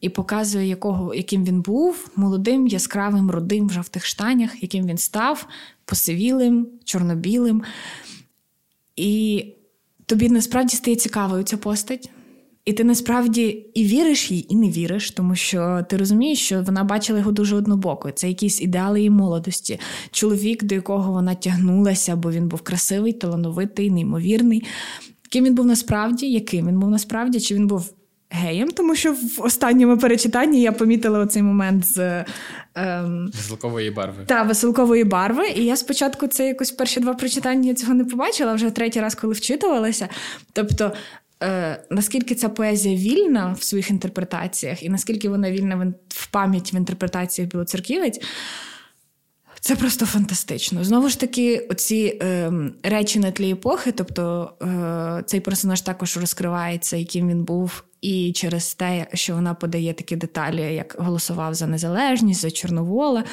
і 0.02 0.10
показує, 0.10 0.68
якого, 0.68 1.14
яким 1.14 1.46
він 1.46 1.62
був 1.62 2.10
молодим, 2.16 2.68
яскравим, 2.68 3.32
рудим 3.32 3.68
вже 3.68 3.80
в 3.80 3.84
жовтих 3.84 4.06
штанях, 4.06 4.64
яким 4.64 4.88
він 4.88 4.98
став 4.98 5.48
посивілим, 5.86 6.68
чорнобілим. 6.84 7.64
І 8.96 9.46
тобі 10.06 10.30
насправді 10.30 10.76
стає 10.76 10.96
цікавою 10.96 11.44
ця 11.44 11.58
постать. 11.58 12.10
І 12.66 12.74
ти 12.74 12.84
насправді 12.84 13.66
і 13.74 13.84
віриш 13.84 14.32
їй, 14.32 14.46
і 14.50 14.56
не 14.56 14.70
віриш, 14.70 15.12
тому 15.12 15.36
що 15.36 15.86
ти 15.90 15.98
розумієш, 15.98 16.40
що 16.40 16.62
вона 16.62 16.84
бачила 16.84 17.20
його 17.20 17.32
дуже 17.32 17.56
однобоко. 17.56 18.12
Це 18.12 18.28
якісь 18.28 18.62
ідеали 18.62 19.00
її 19.00 19.10
молодості. 19.10 19.80
Чоловік, 20.12 20.64
до 20.64 20.76
якого 20.76 21.12
вона 21.12 21.36
тягнулася, 21.36 22.16
бо 22.16 22.32
він 22.32 22.48
був 22.48 22.62
красивий, 22.62 23.14
талановитий, 23.14 23.92
неймовірний. 23.92 24.64
Ким 25.30 25.46
він 25.46 25.56
був 25.56 25.66
насправді, 25.66 26.32
яким 26.32 26.68
він 26.68 26.80
був 26.80 26.90
насправді, 26.90 27.40
чи 27.40 27.56
він 27.56 27.68
був 27.68 27.94
геєм, 28.30 28.72
тому 28.72 28.96
що 28.96 29.14
в 29.14 29.42
останньому 29.42 29.98
перечитанні 29.98 30.62
я 30.62 30.72
помітила 30.72 31.20
оцей 31.20 31.42
момент 31.42 31.86
з 31.86 32.26
ем... 32.76 33.32
веселкової 33.34 33.92
барви. 33.92 34.26
Та, 34.26 34.44
веселкової 34.44 35.04
барви. 35.04 35.48
І 35.48 35.66
я 35.66 35.76
спочатку 35.76 36.28
це 36.28 36.48
якось 36.48 36.72
перші 36.72 37.00
два 37.00 37.14
прочитання 37.14 37.74
цього 37.74 37.94
не 37.94 38.06
побачила, 38.06 38.54
вже 38.54 38.70
третій 38.70 39.02
раз, 39.02 39.16
коли 39.16 39.34
вчитувалася. 39.34 40.10
Тобто. 40.54 40.92
Е, 41.44 41.84
наскільки 41.90 42.36
ця 42.36 42.50
поезія 42.50 42.96
вільна 42.96 43.56
в 43.60 43.64
своїх 43.64 43.90
інтерпретаціях, 43.90 44.84
і 44.84 44.90
наскільки 44.90 45.30
вона 45.30 45.52
вільна 45.52 45.94
в, 46.10 46.28
пам'ять 46.28 46.74
в 46.74 46.76
інтерпретаціях 46.76 47.52
білоцерківець, 47.52 48.22
це 49.66 49.76
просто 49.76 50.06
фантастично. 50.06 50.84
Знову 50.84 51.10
ж 51.10 51.20
таки, 51.20 51.68
оці 51.70 52.20
е, 52.22 52.52
речі 52.84 53.20
на 53.20 53.32
тлі 53.32 53.52
епохи, 53.52 53.92
тобто 53.92 54.54
е, 54.62 55.24
цей 55.26 55.40
персонаж 55.40 55.82
також 55.82 56.18
розкривається, 56.18 56.98
яким 56.98 57.30
він 57.30 57.44
був, 57.44 57.84
і 58.02 58.34
через 58.34 58.76
те, 58.76 59.08
що 59.14 59.36
вона 59.36 59.54
подає 59.54 59.94
такі 59.94 60.16
деталі, 60.16 60.62
як 60.62 60.96
голосував 61.00 61.54
за 61.54 61.68
незалежність, 61.68 62.42
за 62.42 62.52
Чорновола, 62.52 63.24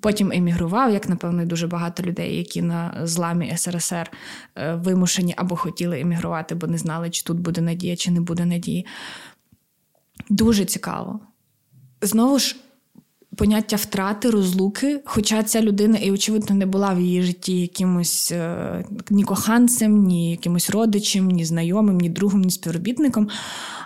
потім 0.00 0.32
емігрував, 0.32 0.92
як 0.92 1.08
напевно, 1.08 1.46
дуже 1.46 1.66
багато 1.66 2.02
людей, 2.02 2.36
які 2.36 2.62
на 2.62 3.00
зламі 3.02 3.56
СРСР 3.56 4.10
е, 4.56 4.74
вимушені 4.74 5.34
або 5.36 5.56
хотіли 5.56 6.00
емігрувати, 6.00 6.54
бо 6.54 6.66
не 6.66 6.78
знали, 6.78 7.10
чи 7.10 7.22
тут 7.22 7.40
буде 7.40 7.60
надія, 7.60 7.96
чи 7.96 8.10
не 8.10 8.20
буде 8.20 8.44
надії. 8.44 8.86
Дуже 10.28 10.64
цікаво. 10.64 11.20
Знову 12.02 12.38
ж 12.38 12.56
поняття 13.36 13.76
втрати, 13.76 14.30
розлуки. 14.30 15.00
Хоча 15.04 15.42
ця 15.42 15.62
людина 15.62 15.98
і, 15.98 16.10
очевидно, 16.10 16.56
не 16.56 16.66
була 16.66 16.94
в 16.94 17.00
її 17.00 17.22
житті 17.22 17.60
якимось 17.60 18.32
е, 18.32 18.84
ні 19.10 19.24
коханцем, 19.24 20.04
ні 20.04 20.30
якимось 20.30 20.70
родичем, 20.70 21.28
ні 21.28 21.44
знайомим, 21.44 21.98
ні 21.98 22.08
другом, 22.08 22.42
ні 22.42 22.50
співробітником. 22.50 23.28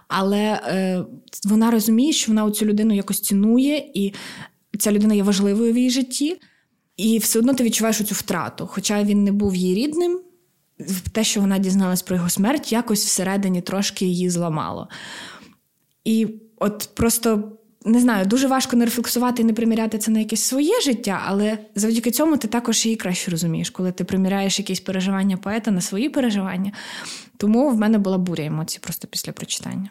Але 0.09 0.39
е, 0.39 1.05
вона 1.45 1.71
розуміє, 1.71 2.13
що 2.13 2.33
вона 2.33 2.51
цю 2.51 2.67
людину 2.67 2.95
якось 2.95 3.21
цінує, 3.21 3.91
і 3.95 4.15
ця 4.79 4.93
людина 4.93 5.15
є 5.15 5.23
важливою 5.23 5.73
в 5.73 5.77
її 5.77 5.91
житті. 5.91 6.41
І 6.97 7.19
все 7.19 7.39
одно 7.39 7.55
ти 7.55 7.65
відчуваєш 7.65 7.97
цю 7.97 8.15
втрату. 8.15 8.67
Хоча 8.73 9.03
він 9.03 9.25
не 9.25 9.33
був 9.33 9.55
її 9.55 9.75
рідним, 9.75 10.21
те, 11.13 11.25
що 11.25 11.41
вона 11.41 11.59
дізналась 11.59 12.03
про 12.03 12.17
його 12.17 12.29
смерть, 12.31 12.73
якось 12.73 13.05
всередині 13.05 13.61
трошки 13.61 14.07
її 14.07 14.31
зламало. 14.31 14.89
І 16.05 16.29
от 16.57 16.91
просто 16.95 17.53
не 17.85 18.01
знаю, 18.01 18.27
дуже 18.27 18.47
важко 18.47 18.77
не 18.77 18.85
рефлексувати 18.85 19.43
і 19.43 19.45
не 19.45 19.53
приміряти 19.53 19.99
це 19.99 20.11
на 20.11 20.19
якесь 20.19 20.43
своє 20.43 20.81
життя, 20.81 21.23
але 21.27 21.59
завдяки 21.75 22.11
цьому 22.11 22.37
ти 22.37 22.49
також 22.49 22.85
її 22.87 22.97
краще 22.97 23.31
розумієш, 23.31 23.71
коли 23.71 23.93
ти 23.93 24.05
приміряєш 24.05 24.59
якісь 24.59 24.81
переживання 24.81 25.37
поета 25.37 25.71
на 25.71 25.81
свої 25.81 26.09
переживання. 26.09 26.73
Тому 27.37 27.71
в 27.71 27.77
мене 27.77 27.99
була 27.99 28.19
буря 28.19 28.45
емоцій 28.45 28.79
просто 28.81 29.09
після 29.09 29.33
прочитання. 29.33 29.90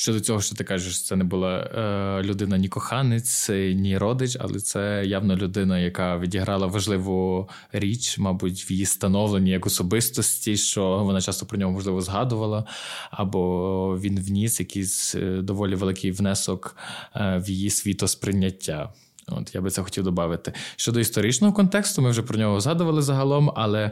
Щодо 0.00 0.20
цього, 0.20 0.40
що 0.40 0.54
ти 0.54 0.64
кажеш, 0.64 1.02
це 1.02 1.16
не 1.16 1.24
була 1.24 1.58
е, 1.58 2.22
людина 2.22 2.58
ні 2.58 2.68
коханець, 2.68 3.48
ні 3.74 3.98
родич, 3.98 4.36
але 4.40 4.60
це 4.60 5.02
явно 5.06 5.36
людина, 5.36 5.78
яка 5.78 6.18
відіграла 6.18 6.66
важливу 6.66 7.48
річ, 7.72 8.18
мабуть, 8.18 8.70
в 8.70 8.72
її 8.72 8.86
становленні 8.86 9.50
як 9.50 9.66
особистості, 9.66 10.56
що 10.56 10.98
вона 11.04 11.20
часто 11.20 11.46
про 11.46 11.58
нього 11.58 11.72
можливо 11.72 12.00
згадувала, 12.00 12.64
або 13.10 13.98
він 14.00 14.20
вніс 14.20 14.60
якийсь 14.60 15.14
е, 15.14 15.42
доволі 15.42 15.74
великий 15.74 16.12
внесок 16.12 16.76
е, 17.16 17.42
в 17.46 17.50
її 17.50 17.70
світосприйняття. 17.70 18.92
От 19.30 19.54
я 19.54 19.60
би 19.60 19.70
це 19.70 19.82
хотів 19.82 20.04
додати. 20.04 20.52
Щодо 20.76 21.00
історичного 21.00 21.52
контексту, 21.52 22.02
ми 22.02 22.10
вже 22.10 22.22
про 22.22 22.38
нього 22.38 22.60
згадували 22.60 23.02
загалом, 23.02 23.52
але 23.56 23.90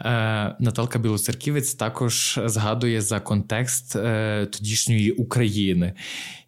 е, 0.00 0.56
Наталка 0.60 0.98
Білоцерківець 0.98 1.74
також 1.74 2.40
згадує 2.44 3.00
за 3.00 3.20
контекст 3.20 3.96
е, 3.96 4.46
тодішньої 4.46 5.10
України. 5.12 5.92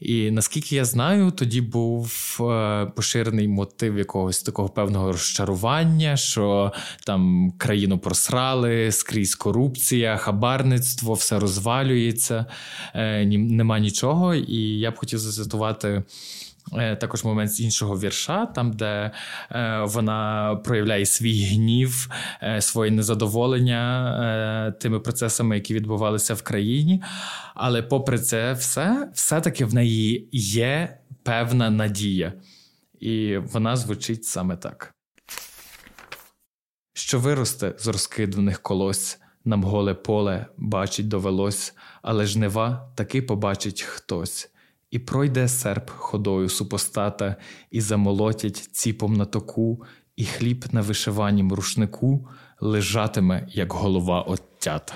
І 0.00 0.30
наскільки 0.30 0.76
я 0.76 0.84
знаю, 0.84 1.30
тоді 1.30 1.60
був 1.60 2.38
е, 2.40 2.86
поширений 2.96 3.48
мотив 3.48 3.98
якогось 3.98 4.42
такого 4.42 4.68
певного 4.68 5.12
розчарування, 5.12 6.16
що 6.16 6.72
там 7.06 7.52
країну 7.58 7.98
просрали, 7.98 8.92
скрізь 8.92 9.34
корупція, 9.34 10.16
хабарництво, 10.16 11.14
все 11.14 11.38
розвалюється, 11.38 12.46
е, 12.94 13.24
нема 13.26 13.78
нічого. 13.78 14.34
І 14.34 14.78
я 14.78 14.90
б 14.90 14.96
хотів 14.96 15.18
зацитувати. 15.18 16.02
Е, 16.72 16.96
також 16.96 17.24
момент 17.24 17.50
з 17.50 17.60
іншого 17.60 17.98
вірша, 17.98 18.46
там, 18.46 18.72
де 18.72 19.10
е, 19.50 19.82
вона 19.86 20.54
проявляє 20.64 21.06
свій 21.06 21.44
гнів, 21.44 22.08
е, 22.42 22.60
своє 22.60 22.90
незадоволення 22.90 24.74
тими 24.80 25.00
процесами, 25.00 25.54
які 25.54 25.74
відбувалися 25.74 26.34
в 26.34 26.42
країні. 26.42 27.02
Але, 27.54 27.82
попри 27.82 28.18
це, 28.18 28.52
все, 28.52 29.10
все-таки 29.14 29.64
в 29.64 29.74
неї 29.74 30.28
є 30.32 30.98
певна 31.22 31.70
надія, 31.70 32.32
і 33.00 33.36
вона 33.36 33.76
звучить 33.76 34.24
саме 34.24 34.56
так. 34.56 34.94
Що 36.94 37.18
виросте 37.18 37.74
з 37.78 37.86
розкиданих 37.86 38.62
колось, 38.62 39.18
нам 39.44 39.64
голе 39.64 39.94
поле 39.94 40.46
бачить 40.56 41.08
довелось, 41.08 41.74
але 42.02 42.26
жнива 42.26 42.92
таки 42.94 43.22
побачить 43.22 43.82
хтось. 43.82 44.50
І 44.96 44.98
пройде 44.98 45.48
серп 45.48 45.90
ходою 45.90 46.48
супостата, 46.48 47.36
і 47.70 47.80
замолотять 47.80 48.56
ціпом 48.56 49.14
на 49.14 49.24
току, 49.24 49.84
і 50.16 50.24
хліб 50.24 50.64
на 50.72 50.80
вишиванім 50.80 51.52
рушнику 51.52 52.28
лежатиме, 52.60 53.48
як 53.48 53.72
голова 53.72 54.20
оттята. 54.22 54.94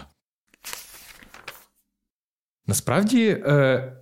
Насправді, 2.66 3.26
е, 3.26 3.92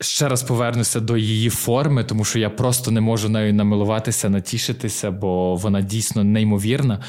ще 0.00 0.28
раз 0.28 0.42
повернуся 0.42 1.00
до 1.00 1.16
її 1.16 1.50
форми, 1.50 2.04
тому 2.04 2.24
що 2.24 2.38
я 2.38 2.50
просто 2.50 2.90
не 2.90 3.00
можу 3.00 3.28
нею 3.28 3.54
намилуватися, 3.54 4.28
натішитися, 4.28 5.10
бо 5.10 5.56
вона 5.56 5.80
дійсно 5.80 6.24
неймовірна. 6.24 7.02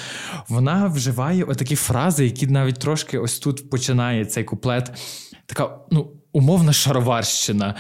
Вона 0.47 0.87
вживає 0.87 1.43
отакі 1.43 1.75
фрази, 1.75 2.25
які 2.25 2.47
навіть 2.47 2.79
трошки 2.79 3.17
ось 3.19 3.39
тут 3.39 3.69
починає 3.69 4.25
цей 4.25 4.43
куплет. 4.43 4.91
Така, 5.45 5.79
ну 5.91 6.11
умовна 6.35 6.73
шароварщина, 6.73 7.75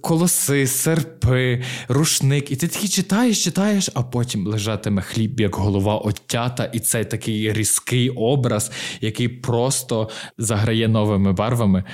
колоси, 0.00 0.66
серпи, 0.66 1.62
рушник. 1.88 2.50
І 2.50 2.56
ти 2.56 2.68
такі 2.68 2.88
читаєш, 2.88 3.44
читаєш, 3.44 3.90
а 3.94 4.02
потім 4.02 4.46
лежатиме 4.46 5.02
хліб, 5.02 5.40
як 5.40 5.54
голова 5.54 5.96
оттята, 5.96 6.64
і 6.64 6.80
цей 6.80 7.04
такий 7.04 7.52
різкий 7.52 8.10
образ, 8.10 8.70
який 9.00 9.28
просто 9.28 10.08
заграє 10.38 10.88
новими 10.88 11.32
барвами. 11.32 11.84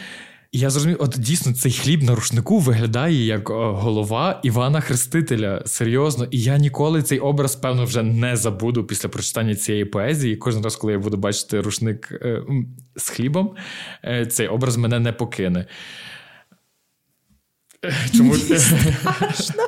Я 0.53 0.71
зрозумів, 0.71 0.97
от 1.01 1.17
дійсно 1.19 1.53
цей 1.53 1.73
хліб 1.73 2.03
на 2.03 2.15
рушнику 2.15 2.59
виглядає 2.59 3.27
як 3.27 3.49
голова 3.49 4.41
Івана 4.43 4.81
Хрестителя. 4.81 5.63
Серйозно. 5.67 6.29
І 6.31 6.41
я 6.41 6.59
ніколи 6.59 7.03
цей 7.03 7.19
образ, 7.19 7.57
певно, 7.57 7.85
вже 7.85 8.03
не 8.03 8.37
забуду 8.37 8.85
після 8.85 9.09
прочитання 9.09 9.55
цієї 9.55 9.85
поезії. 9.85 10.37
Кожен 10.37 10.63
раз, 10.63 10.77
коли 10.77 10.93
я 10.93 10.99
буду 10.99 11.17
бачити 11.17 11.61
рушник 11.61 12.13
е, 12.13 12.43
з 12.97 13.09
хлібом, 13.09 13.55
е, 14.05 14.27
цей 14.27 14.49
образ 14.49 14.77
мене 14.77 14.99
не 14.99 15.13
покине. 15.13 15.67
Чому 18.17 18.37
страшно? 18.37 19.63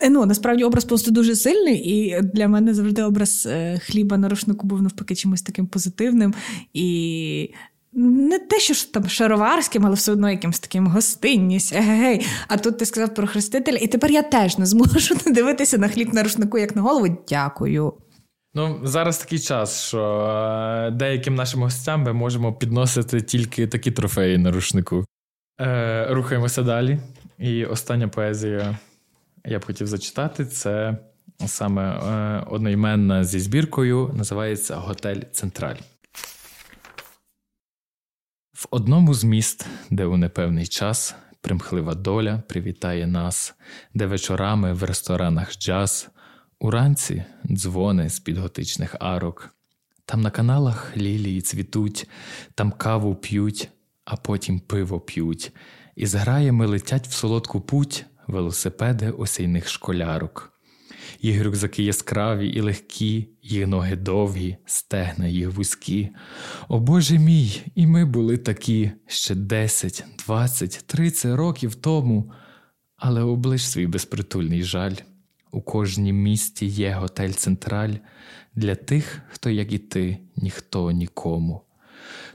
Е, 0.00 0.10
ну, 0.10 0.26
насправді 0.26 0.64
образ 0.64 0.84
просто 0.84 1.10
дуже 1.10 1.36
сильний, 1.36 1.76
і 1.76 2.20
для 2.22 2.48
мене 2.48 2.74
завжди 2.74 3.02
образ 3.02 3.48
хліба 3.86 4.16
на 4.16 4.28
рушнику 4.28 4.66
був 4.66 4.82
навпаки 4.82 5.14
чимось 5.14 5.42
таким 5.42 5.66
позитивним 5.66 6.34
і 6.74 7.50
не 7.92 8.38
те, 8.38 8.60
що 8.60 8.74
там 8.92 9.08
шароварським, 9.08 9.86
але 9.86 9.94
все 9.94 10.12
одно 10.12 10.30
якимось 10.30 10.60
таким 10.60 10.86
гостинність. 10.86 11.72
Егегей. 11.72 12.26
А 12.48 12.56
тут 12.56 12.78
ти 12.78 12.86
сказав 12.86 13.14
про 13.14 13.26
хрестителя, 13.26 13.76
і 13.76 13.86
тепер 13.86 14.10
я 14.10 14.22
теж 14.22 14.58
не 14.58 14.66
зможу 14.66 15.14
дивитися 15.26 15.78
на 15.78 15.88
хліб 15.88 16.14
на 16.14 16.22
рушнику, 16.22 16.58
як 16.58 16.76
на 16.76 16.82
голову. 16.82 17.16
Дякую. 17.28 17.92
Ну, 18.54 18.80
зараз 18.82 19.18
такий 19.18 19.38
час, 19.38 19.82
що 19.82 20.02
е, 20.86 20.90
деяким 20.90 21.34
нашим 21.34 21.62
гостям 21.62 22.02
ми 22.02 22.12
можемо 22.12 22.52
підносити 22.52 23.20
тільки 23.20 23.66
такі 23.66 23.90
трофеї 23.90 24.38
на 24.38 24.52
рушнику. 24.52 25.04
Е, 25.60 26.06
Рухаємося 26.10 26.62
далі. 26.62 26.98
І 27.38 27.64
остання 27.64 28.08
поезія, 28.08 28.78
я 29.44 29.58
б 29.58 29.64
хотів 29.64 29.86
зачитати, 29.86 30.44
це 30.46 30.98
саме 31.46 31.90
е, 31.90 32.44
одноіменна 32.50 33.24
зі 33.24 33.40
збіркою, 33.40 34.10
називається 34.14 34.76
Готель 34.76 35.20
Централь. 35.32 35.76
В 38.60 38.66
одному 38.70 39.14
з 39.14 39.24
міст, 39.24 39.66
де 39.90 40.04
у 40.04 40.16
непевний 40.16 40.66
час 40.66 41.14
примхлива 41.40 41.94
доля 41.94 42.42
привітає 42.48 43.06
нас, 43.06 43.54
де 43.94 44.06
вечорами 44.06 44.72
в 44.72 44.82
ресторанах 44.82 45.58
джаз, 45.58 46.08
уранці 46.58 47.24
дзвони 47.50 48.08
з 48.08 48.20
під 48.20 48.38
готичних 48.38 48.96
арок, 49.00 49.50
там 50.04 50.20
на 50.20 50.30
каналах 50.30 50.96
лілії 50.96 51.40
цвітуть, 51.40 52.08
там 52.54 52.72
каву 52.72 53.14
п'ють, 53.14 53.68
а 54.04 54.16
потім 54.16 54.60
пиво 54.60 55.00
п'ють, 55.00 55.52
і 55.96 56.06
з 56.06 56.14
граями 56.14 56.66
летять 56.66 57.06
в 57.06 57.12
солодку 57.12 57.60
путь 57.60 58.06
велосипеди 58.26 59.10
осійних 59.10 59.68
школярок. 59.68 60.59
Їх 61.22 61.44
рюкзаки 61.44 61.82
яскраві 61.82 62.48
і 62.48 62.60
легкі, 62.60 63.28
їх 63.42 63.66
ноги 63.66 63.96
довгі, 63.96 64.56
стегна 64.66 65.26
їх 65.26 65.50
вузькі. 65.50 66.08
О 66.68 66.78
Боже 66.80 67.18
мій, 67.18 67.62
і 67.74 67.86
ми 67.86 68.04
були 68.04 68.36
такі 68.36 68.90
ще 69.06 69.34
десять, 69.34 70.04
двадцять, 70.18 70.84
тридцять 70.86 71.36
років 71.36 71.74
тому. 71.74 72.32
Але 72.96 73.22
облиш 73.22 73.66
свій 73.66 73.86
безпритульний 73.86 74.62
жаль. 74.62 74.94
У 75.52 75.60
кожнім 75.60 76.16
місті 76.16 76.66
є 76.66 76.92
готель 76.92 77.30
Централь 77.30 77.94
для 78.54 78.74
тих, 78.74 79.22
хто, 79.30 79.50
як 79.50 79.72
і 79.72 79.78
ти, 79.78 80.18
ніхто 80.36 80.90
нікому. 80.90 81.62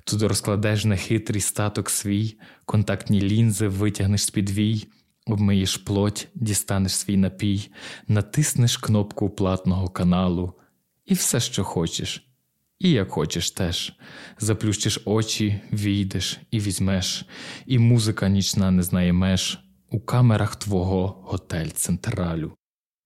Тут 0.03 0.21
розкладеш 0.21 0.85
нехитрий 0.85 1.41
статок 1.41 1.89
свій, 1.89 2.37
контактні 2.65 3.21
лінзи 3.21 3.67
витягнеш 3.67 4.23
з 4.23 4.29
підвій, 4.29 4.87
обмиєш 5.25 5.77
плоть, 5.77 6.27
дістанеш 6.35 6.95
свій 6.95 7.17
напій, 7.17 7.69
натиснеш 8.07 8.77
кнопку 8.77 9.29
платного 9.29 9.87
каналу, 9.87 10.53
і 11.05 11.13
все, 11.13 11.39
що 11.39 11.63
хочеш, 11.63 12.27
і 12.79 12.91
як 12.91 13.11
хочеш 13.11 13.51
теж. 13.51 13.93
Заплющиш 14.39 14.99
очі, 15.05 15.61
війдеш 15.73 16.39
і 16.51 16.59
візьмеш, 16.59 17.25
і 17.65 17.79
музика 17.79 18.29
нічна 18.29 18.71
не 18.71 18.83
знає 18.83 19.13
меж 19.13 19.59
у 19.89 19.99
камерах 19.99 20.55
твого 20.55 21.23
готель 21.23 21.67
централю. 21.67 22.53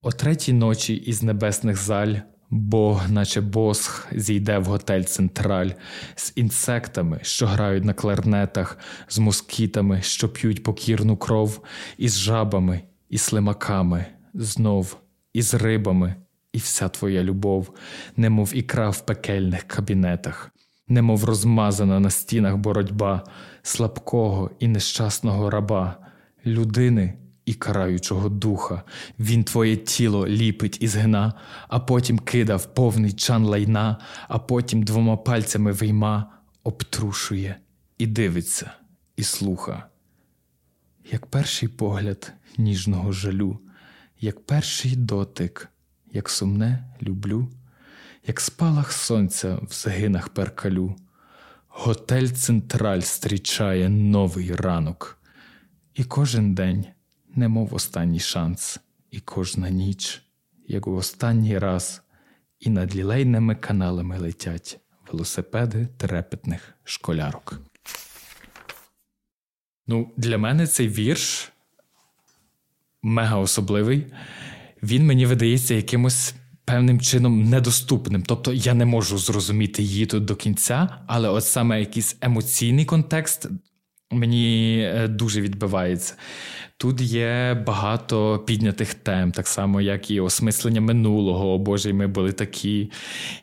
О 0.02 0.12
третій 0.12 0.54
ночі 0.54 0.96
із 0.96 1.24
небесних 1.24 1.78
заль 1.78 2.16
Бог, 2.50 3.10
наче 3.10 3.42
босх, 3.42 4.08
зійде 4.12 4.58
в 4.58 4.66
готель 4.66 5.04
Централь 5.04 5.70
з 6.16 6.34
інсектами, 6.36 7.20
що 7.22 7.48
грають 7.48 7.86
на 7.86 7.94
кларнетах, 7.94 8.78
з 9.08 9.20
москітами, 9.20 10.02
що 10.02 10.30
п'ють 10.30 10.64
покірну 10.64 11.18
кров, 11.18 11.62
із 11.98 12.20
жабами, 12.20 12.82
і 13.10 13.18
слимаками, 13.18 14.06
знов, 14.34 14.98
із 15.34 15.54
рибами, 15.54 16.16
і 16.54 16.58
вся 16.58 16.90
твоя 16.90 17.24
любов, 17.24 17.74
немов 18.18 18.52
ікра 18.56 18.90
в 18.90 19.06
пекельних 19.06 19.64
кабінетах, 19.64 20.52
немов 20.88 21.24
розмазана 21.24 22.00
на 22.00 22.10
стінах 22.10 22.58
боротьба 22.58 23.24
слабкого 23.62 24.52
і 24.60 24.68
нещасного 24.68 25.50
раба, 25.50 25.98
людини 26.46 27.14
і 27.50 27.54
караючого 27.54 28.30
духа, 28.30 28.84
він 29.20 29.44
твоє 29.44 29.78
тіло 29.78 30.28
ліпить 30.28 30.78
і 30.82 30.88
згина, 30.88 31.34
а 31.68 31.80
потім 31.80 32.20
кидав 32.20 32.74
повний 32.74 33.14
чан 33.14 33.44
лайна, 33.44 33.98
а 34.28 34.40
потім 34.40 34.84
двома 34.84 35.18
пальцями 35.18 35.72
вийма, 35.72 36.32
обтрушує 36.64 37.60
і 37.98 38.08
дивиться, 38.08 38.72
і 39.16 39.24
слуха. 39.24 39.88
Як 41.12 41.26
перший 41.26 41.70
погляд 41.70 42.34
ніжного 42.58 43.12
жалю, 43.12 43.60
як 44.20 44.46
перший 44.46 44.96
дотик, 44.96 45.70
як 46.14 46.30
сумне 46.30 46.86
люблю, 47.02 47.52
як 48.28 48.40
спалах 48.40 48.92
сонця 48.92 49.56
в 49.56 49.74
загинах 49.74 50.30
перкалю, 50.30 50.96
готель 51.68 52.28
Централь 52.28 53.00
зустрічає 53.00 53.90
новий 53.90 54.56
ранок, 54.56 55.22
і 55.96 56.04
кожен 56.04 56.54
день 56.54 56.86
немов 57.36 57.74
останній 57.74 58.20
шанс, 58.20 58.80
і 59.12 59.20
кожна 59.20 59.70
ніч, 59.70 60.22
як 60.68 60.88
у 60.88 60.96
останній 60.96 61.58
раз, 61.58 62.02
і 62.60 62.70
над 62.70 62.96
лілейними 62.96 63.56
каналами 63.56 64.18
летять 64.18 64.80
велосипеди 65.12 65.88
трепетних 65.98 66.74
школярок. 66.84 67.60
Ну, 69.88 70.12
Для 70.18 70.38
мене 70.38 70.68
цей 70.68 70.88
вірш 70.88 71.52
мега 73.02 73.38
особливий. 73.38 74.14
Він 74.84 75.06
мені 75.06 75.26
видається 75.26 75.74
якимось 75.74 76.34
певним 76.66 77.02
чином 77.02 77.44
недоступним. 77.44 78.24
Тобто 78.24 78.54
я 78.54 78.74
не 78.74 78.86
можу 78.86 79.18
зрозуміти 79.18 79.84
її 79.84 80.06
тут 80.06 80.26
до 80.26 80.36
кінця, 80.36 80.90
але 81.08 81.30
от 81.30 81.46
саме 81.46 81.80
якийсь 81.80 82.18
емоційний 82.22 82.86
контекст 82.86 83.48
мені 84.12 84.80
е, 84.94 85.08
дуже 85.08 85.42
відбивається. 85.42 86.16
Тут 86.78 87.02
є 87.02 87.64
багато 87.68 88.40
піднятих 88.48 88.94
тем, 88.94 89.32
так 89.32 89.48
само, 89.48 89.82
як 89.82 90.12
і 90.12 90.20
осмислення 90.20 90.82
минулого, 90.82 91.54
о 91.54 91.58
Боже, 91.58 91.94
ми 91.94 92.08
були 92.08 92.32
такі. 92.32 92.92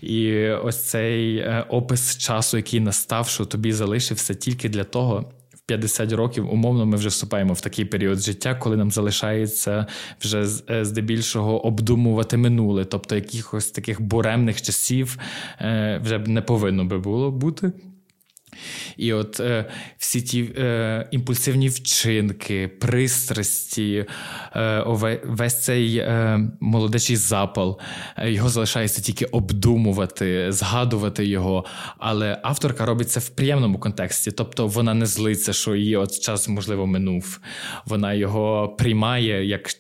І 0.01 0.49
ось 0.49 0.85
цей 0.85 1.37
е, 1.37 1.65
опис 1.69 2.19
часу, 2.19 2.57
який 2.57 2.81
настав, 2.81 3.29
що 3.29 3.45
тобі 3.45 3.73
залишився 3.73 4.35
тільки 4.35 4.69
для 4.69 4.85
того. 4.85 5.33
в 5.55 5.61
50 5.67 6.13
років, 6.13 6.53
умовно, 6.53 6.87
ми 6.87 6.97
вже 6.97 7.09
вступаємо 7.09 7.53
в 7.53 7.61
такий 7.61 7.85
період 7.85 8.19
життя, 8.19 8.55
коли 8.55 8.77
нам 8.77 8.91
залишається 8.91 9.87
вже 10.21 10.47
е, 10.71 10.85
здебільшого 10.85 11.67
обдумувати 11.67 12.37
минуле, 12.37 12.85
тобто 12.85 13.15
якихось 13.15 13.71
таких 13.71 14.01
буремних 14.01 14.63
часів 14.63 15.19
вже 16.01 16.19
не 16.27 16.43
повинно 16.43 16.85
би 16.85 16.99
було 16.99 17.31
бути. 17.31 17.73
І 18.97 19.13
от 19.13 19.41
е, 19.41 19.65
всі 19.99 20.23
ті 20.23 20.43
е, 20.59 21.09
імпульсивні 21.11 21.69
вчинки, 21.69 22.69
пристрасті, 22.69 24.07
е, 24.57 24.85
весь 25.25 25.65
цей 25.65 25.99
е, 25.99 26.41
молодечий 26.61 27.17
запал, 27.17 27.81
е, 28.17 28.33
його 28.33 28.49
залишається 28.49 29.03
тільки 29.03 29.25
обдумувати, 29.25 30.53
згадувати 30.53 31.27
його. 31.27 31.65
Але 31.99 32.39
авторка 32.43 32.87
робить 32.87 33.11
це 33.11 33.21
в 33.21 33.29
приємному 33.29 33.79
контексті, 33.79 34.31
тобто 34.31 34.67
вона 34.67 34.95
не 34.95 35.07
злиться, 35.07 35.53
що 35.53 35.75
її 35.75 35.97
от 35.97 36.21
час, 36.21 36.49
можливо, 36.49 36.87
минув. 36.87 37.41
Вона 37.87 38.15
його 38.15 38.69
приймає 38.79 39.47
як. 39.47 39.71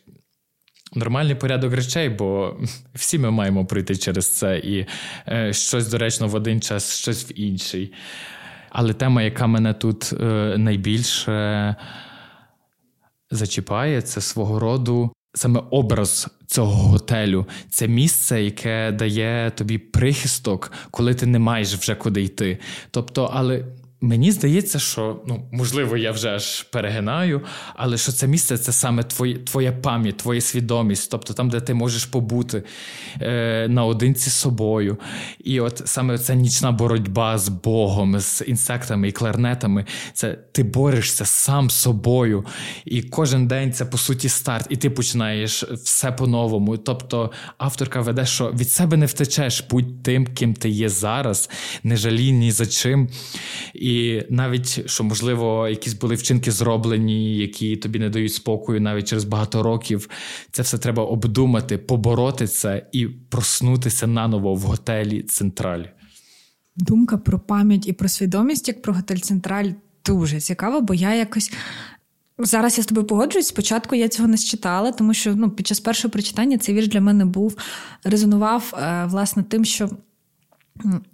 Нормальний 0.95 1.35
порядок 1.35 1.75
речей, 1.75 2.09
бо 2.09 2.57
всі 2.95 3.19
ми 3.19 3.31
маємо 3.31 3.67
пройти 3.67 3.97
через 3.97 4.31
це, 4.31 4.59
і 4.59 4.87
е, 5.29 5.53
щось 5.53 5.89
доречно 5.89 6.29
в 6.29 6.35
один 6.35 6.61
час, 6.61 6.99
щось 6.99 7.31
в 7.31 7.41
інший. 7.41 7.93
Але 8.71 8.93
тема, 8.93 9.23
яка 9.23 9.47
мене 9.47 9.75
тут 9.75 10.13
е, 10.13 10.55
найбільше 10.59 11.77
зачіпає, 13.31 14.03
це 14.03 14.21
свого 14.21 14.59
роду 14.59 15.13
саме 15.35 15.63
образ 15.71 16.29
цього 16.47 16.73
готелю. 16.73 17.47
Це 17.71 17.89
місце, 17.89 18.43
яке 18.43 18.93
дає 18.93 19.51
тобі 19.51 19.79
прихисток, 19.79 20.73
коли 20.91 21.15
ти 21.15 21.27
не 21.27 21.39
маєш 21.39 21.75
вже 21.75 21.95
куди 21.95 22.23
йти. 22.23 22.59
Тобто, 22.91 23.31
але 23.35 23.65
Мені 24.01 24.33
здається, 24.33 24.79
що 24.79 25.23
ну 25.27 25.49
можливо, 25.53 25.97
я 25.97 26.13
вже 26.13 26.31
аж 26.31 26.63
перегинаю, 26.63 27.41
але 27.75 27.99
що 27.99 28.13
це 28.13 28.27
місце 28.27 28.59
це 28.59 28.73
саме 28.73 29.03
твоє, 29.03 29.35
твоя 29.35 29.73
пам'ять, 29.73 30.17
твоя 30.17 30.41
свідомість, 30.41 31.11
тобто 31.11 31.35
там, 31.35 31.51
де 31.51 31.61
ти 31.61 31.75
можеш 31.75 32.05
побути 32.05 32.63
е, 33.21 33.67
наодинці 33.69 34.31
з 34.31 34.33
собою. 34.33 34.97
І 35.45 35.61
от 35.61 35.83
саме 35.85 36.19
ця 36.19 36.35
нічна 36.35 36.73
боротьба 36.73 37.39
з 37.39 37.49
Богом, 37.49 38.21
з 38.21 38.45
інсектами 38.47 39.09
і 39.09 39.13
кларнетами, 39.13 39.85
це 40.13 40.33
ти 40.33 40.63
борешся 40.63 41.25
сам 41.25 41.71
собою. 41.71 42.45
І 42.85 43.03
кожен 43.03 43.47
день 43.47 43.73
це 43.73 43.85
по 43.85 43.99
суті 43.99 44.29
старт, 44.29 44.67
і 44.71 44.77
ти 44.77 44.91
починаєш 44.91 45.63
все 45.63 46.13
по-новому. 46.13 46.77
Тобто 46.77 47.31
авторка 47.59 48.01
веде, 48.01 48.27
що 48.27 48.51
від 48.51 48.71
себе 48.71 48.97
не 48.97 49.07
втечеш, 49.07 49.65
будь 49.71 50.03
тим, 50.03 50.27
ким 50.27 50.55
ти 50.55 50.69
є 50.69 50.89
зараз, 50.89 51.51
не 51.83 51.97
жалій 51.97 52.33
ні 52.33 52.51
за 52.51 52.67
чим. 52.67 53.09
Навіть 54.31 54.91
що, 54.91 55.05
можливо, 55.05 55.69
якісь 55.69 55.95
були 55.95 56.15
вчинки 56.15 56.51
зроблені, 56.51 57.37
які 57.37 57.77
тобі 57.77 57.99
не 57.99 58.11
дають 58.11 58.33
спокою 58.33 58.81
навіть 58.81 59.09
через 59.09 59.25
багато 59.25 59.63
років. 59.63 60.09
Це 60.51 60.63
все 60.63 60.79
треба 60.79 61.05
обдумати, 61.05 61.79
побороти 61.79 62.47
це 62.47 62.87
і 62.93 63.07
проснутися 63.07 64.07
наново 64.07 64.55
в 64.55 64.61
готелі 64.61 65.23
Централь. 65.23 65.85
Думка 66.77 67.19
про 67.19 67.39
пам'ять 67.39 67.89
і 67.89 67.93
про 67.93 68.09
свідомість, 68.09 68.69
як 68.69 68.83
про 68.83 68.95
готель 68.95 69.17
Централь, 69.17 69.71
дуже 70.07 70.41
цікава, 70.41 70.81
бо 70.81 70.95
я 70.95 71.15
якось. 71.15 71.53
Зараз 72.39 72.79
я 72.79 72.85
з 72.85 72.87
тобою 72.87 73.07
погоджуюсь. 73.07 73.47
Спочатку 73.47 73.95
я 73.95 74.09
цього 74.09 74.29
не 74.29 74.39
читала, 74.39 74.93
тому 74.93 75.15
що 75.15 75.35
ну, 75.37 75.51
під 75.51 75.67
час 75.67 75.81
першого 75.81 76.13
прочитання 76.13 76.59
цей 76.59 76.75
вірш 76.75 76.89
для 76.89 77.01
мене 77.01 77.25
був 77.25 77.57
резонував 78.05 78.75
е, 78.79 79.05
власне 79.07 79.43
тим, 79.43 79.65
що 79.65 79.91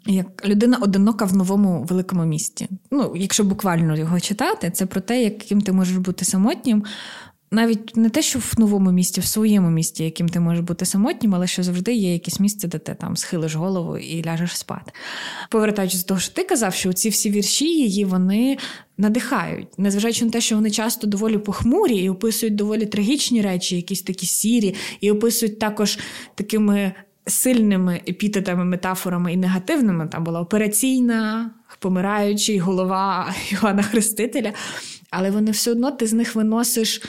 як 0.06 0.46
людина 0.46 0.78
одинока 0.80 1.24
в 1.24 1.36
новому 1.36 1.82
великому 1.88 2.24
місті. 2.24 2.68
Ну, 2.90 3.12
якщо 3.16 3.44
буквально 3.44 3.96
його 3.96 4.20
читати, 4.20 4.70
це 4.70 4.86
про 4.86 5.00
те, 5.00 5.22
яким 5.22 5.60
ти 5.60 5.72
можеш 5.72 5.96
бути 5.96 6.24
самотнім 6.24 6.84
навіть 7.52 7.96
не 7.96 8.10
те, 8.10 8.22
що 8.22 8.38
в 8.38 8.54
новому 8.58 8.92
місті, 8.92 9.20
в 9.20 9.24
своєму 9.24 9.70
місті, 9.70 10.04
яким 10.04 10.28
ти 10.28 10.40
можеш 10.40 10.64
бути 10.64 10.84
самотнім, 10.84 11.34
але 11.34 11.46
що 11.46 11.62
завжди 11.62 11.92
є 11.92 12.12
якесь 12.12 12.40
місце, 12.40 12.68
де 12.68 12.78
ти 12.78 12.94
там 12.94 13.16
схилиш 13.16 13.54
голову 13.54 13.98
і 13.98 14.24
ляжеш 14.24 14.58
спати. 14.58 14.92
Повертаючись 15.50 16.00
до 16.00 16.08
того, 16.08 16.20
що 16.20 16.34
ти 16.34 16.44
казав, 16.44 16.74
що 16.74 16.92
ці 16.92 17.08
всі 17.08 17.30
вірші 17.30 17.66
її 17.66 18.04
вони 18.04 18.58
надихають, 18.98 19.78
незважаючи 19.78 20.24
на 20.24 20.30
те, 20.30 20.40
що 20.40 20.54
вони 20.54 20.70
часто 20.70 21.06
доволі 21.06 21.38
похмурі 21.38 21.96
і 21.96 22.08
описують 22.08 22.54
доволі 22.54 22.86
трагічні 22.86 23.42
речі, 23.42 23.76
якісь 23.76 24.02
такі 24.02 24.26
сірі, 24.26 24.74
і 25.00 25.10
описують 25.10 25.58
також 25.58 25.98
такими. 26.34 26.92
Сильними 27.26 28.00
епітетами, 28.08 28.64
метафорами 28.64 29.32
і 29.32 29.36
негативними 29.36 30.06
там 30.06 30.24
була 30.24 30.40
операційна, 30.40 31.50
помираючий 31.78 32.58
голова 32.58 33.34
Івана 33.52 33.82
Хрестителя 33.82 34.52
але 35.12 35.30
вони 35.30 35.50
все 35.50 35.70
одно 35.70 35.90
ти 35.90 36.06
з 36.06 36.12
них 36.12 36.34
виносиш 36.34 37.02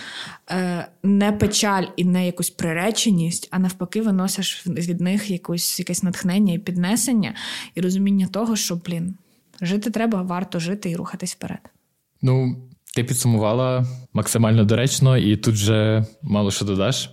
е, 0.52 0.88
не 1.04 1.32
печаль 1.32 1.84
і 1.96 2.06
не 2.06 2.26
якусь 2.26 2.50
приреченість, 2.50 3.48
а 3.52 3.60
навпаки, 3.60 4.02
виносиш 4.02 4.68
від 4.68 5.02
них 5.02 5.32
якусь, 5.32 5.80
якесь 5.80 6.04
натхнення 6.04 6.54
і 6.54 6.58
піднесення, 6.58 7.36
і 7.76 7.82
розуміння 7.82 8.28
того, 8.28 8.56
що, 8.56 8.76
блін, 8.76 9.16
жити 9.62 9.90
треба, 9.90 10.22
варто 10.22 10.60
жити 10.60 10.90
і 10.90 10.96
рухатись 10.96 11.34
вперед. 11.34 11.60
Ну, 12.22 12.56
ти 12.96 13.04
підсумувала 13.04 13.86
максимально 14.14 14.66
доречно, 14.66 15.18
і 15.18 15.38
тут 15.38 15.54
вже 15.54 16.06
мало 16.22 16.52
що 16.52 16.66
додаш. 16.66 17.10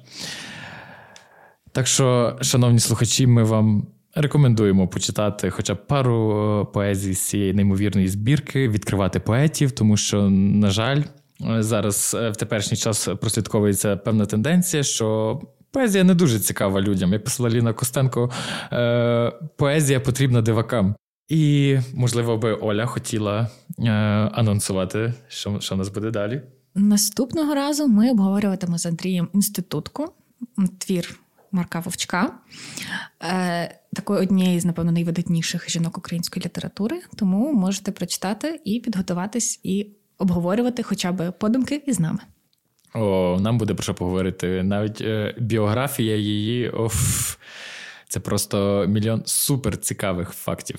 Так 1.72 1.86
що, 1.86 2.36
шановні 2.42 2.78
слухачі, 2.78 3.26
ми 3.26 3.44
вам 3.44 3.86
Рекомендуємо 4.14 4.88
почитати 4.88 5.50
хоча 5.50 5.74
б 5.74 5.86
пару 5.86 6.32
е, 6.60 6.64
поезій 6.72 7.14
з 7.14 7.28
цієї 7.28 7.52
неймовірної 7.52 8.08
збірки, 8.08 8.68
відкривати 8.68 9.20
поетів, 9.20 9.72
тому 9.72 9.96
що, 9.96 10.30
на 10.30 10.70
жаль, 10.70 11.02
е, 11.50 11.62
зараз 11.62 12.16
е, 12.20 12.30
в 12.30 12.36
теперішній 12.36 12.76
час 12.76 13.08
прослідковується 13.20 13.96
певна 13.96 14.26
тенденція, 14.26 14.82
що 14.82 15.40
поезія 15.70 16.04
не 16.04 16.14
дуже 16.14 16.40
цікава 16.40 16.80
людям. 16.80 17.12
Як 17.12 17.24
писала 17.24 17.50
Ліна 17.50 17.72
Костенко, 17.72 18.30
поезія 19.56 20.00
потрібна 20.00 20.42
дивакам. 20.42 20.94
І, 21.28 21.76
можливо, 21.94 22.36
би 22.36 22.52
Оля 22.52 22.86
хотіла 22.86 23.48
анонсувати, 24.32 25.14
що, 25.28 25.60
що 25.60 25.76
нас 25.76 25.88
буде 25.88 26.10
далі. 26.10 26.42
Наступного 26.74 27.54
разу 27.54 27.88
ми 27.88 28.10
обговорюватимемо 28.10 28.78
з 28.78 28.86
Андрієм 28.86 29.28
інститутку, 29.34 30.12
твір 30.78 31.16
Марка 31.52 31.80
Вовчка, 31.80 32.30
е, 33.22 33.78
такої 33.92 34.20
однієї 34.20 34.60
з, 34.60 34.64
напевно, 34.64 34.92
найвидатніших 34.92 35.70
жінок 35.70 35.98
української 35.98 36.44
літератури. 36.44 37.00
Тому 37.16 37.52
можете 37.52 37.92
прочитати 37.92 38.60
і 38.64 38.80
підготуватись, 38.80 39.60
і 39.62 39.86
обговорювати 40.18 40.82
хоча 40.82 41.12
б 41.12 41.30
подумки 41.30 41.82
із 41.86 42.00
нами. 42.00 42.18
О, 42.94 43.38
Нам 43.40 43.58
буде 43.58 43.74
про 43.74 43.82
що 43.82 43.94
поговорити. 43.94 44.62
Навіть 44.62 45.00
е, 45.00 45.34
біографія 45.38 46.16
її 46.16 46.68
оф, 46.68 47.36
це 48.08 48.20
просто 48.20 48.84
мільйон 48.88 49.22
супер 49.26 49.76
цікавих 49.76 50.30
фактів. 50.30 50.76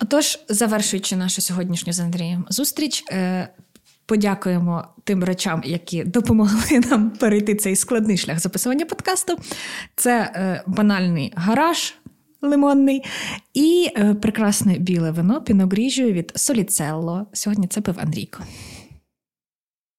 Отож, 0.00 0.38
завершуючи 0.48 1.16
нашу 1.16 1.42
сьогоднішню 1.42 1.92
з 1.92 2.00
Андрієм 2.00 2.46
зустріч, 2.48 3.04
е, 3.10 3.48
подякуємо 4.06 4.84
тим 5.04 5.24
речам, 5.24 5.62
які 5.64 6.04
допомогли 6.04 6.80
нам 6.90 7.10
перейти 7.10 7.54
цей 7.54 7.76
складний 7.76 8.16
шлях 8.16 8.38
записування 8.38 8.86
подкасту. 8.86 9.36
Це 9.96 10.32
е, 10.34 10.62
банальний 10.66 11.32
гараж. 11.36 11.94
Лимонний 12.44 13.04
і 13.54 13.88
е, 13.96 14.14
прекрасне 14.14 14.78
біле 14.78 15.10
вино 15.10 15.42
піногріжою 15.42 16.12
від 16.12 16.32
Соліцелло. 16.34 17.26
Сьогодні 17.32 17.66
це 17.66 17.80
пив 17.80 17.98
Андрійко. 18.00 18.42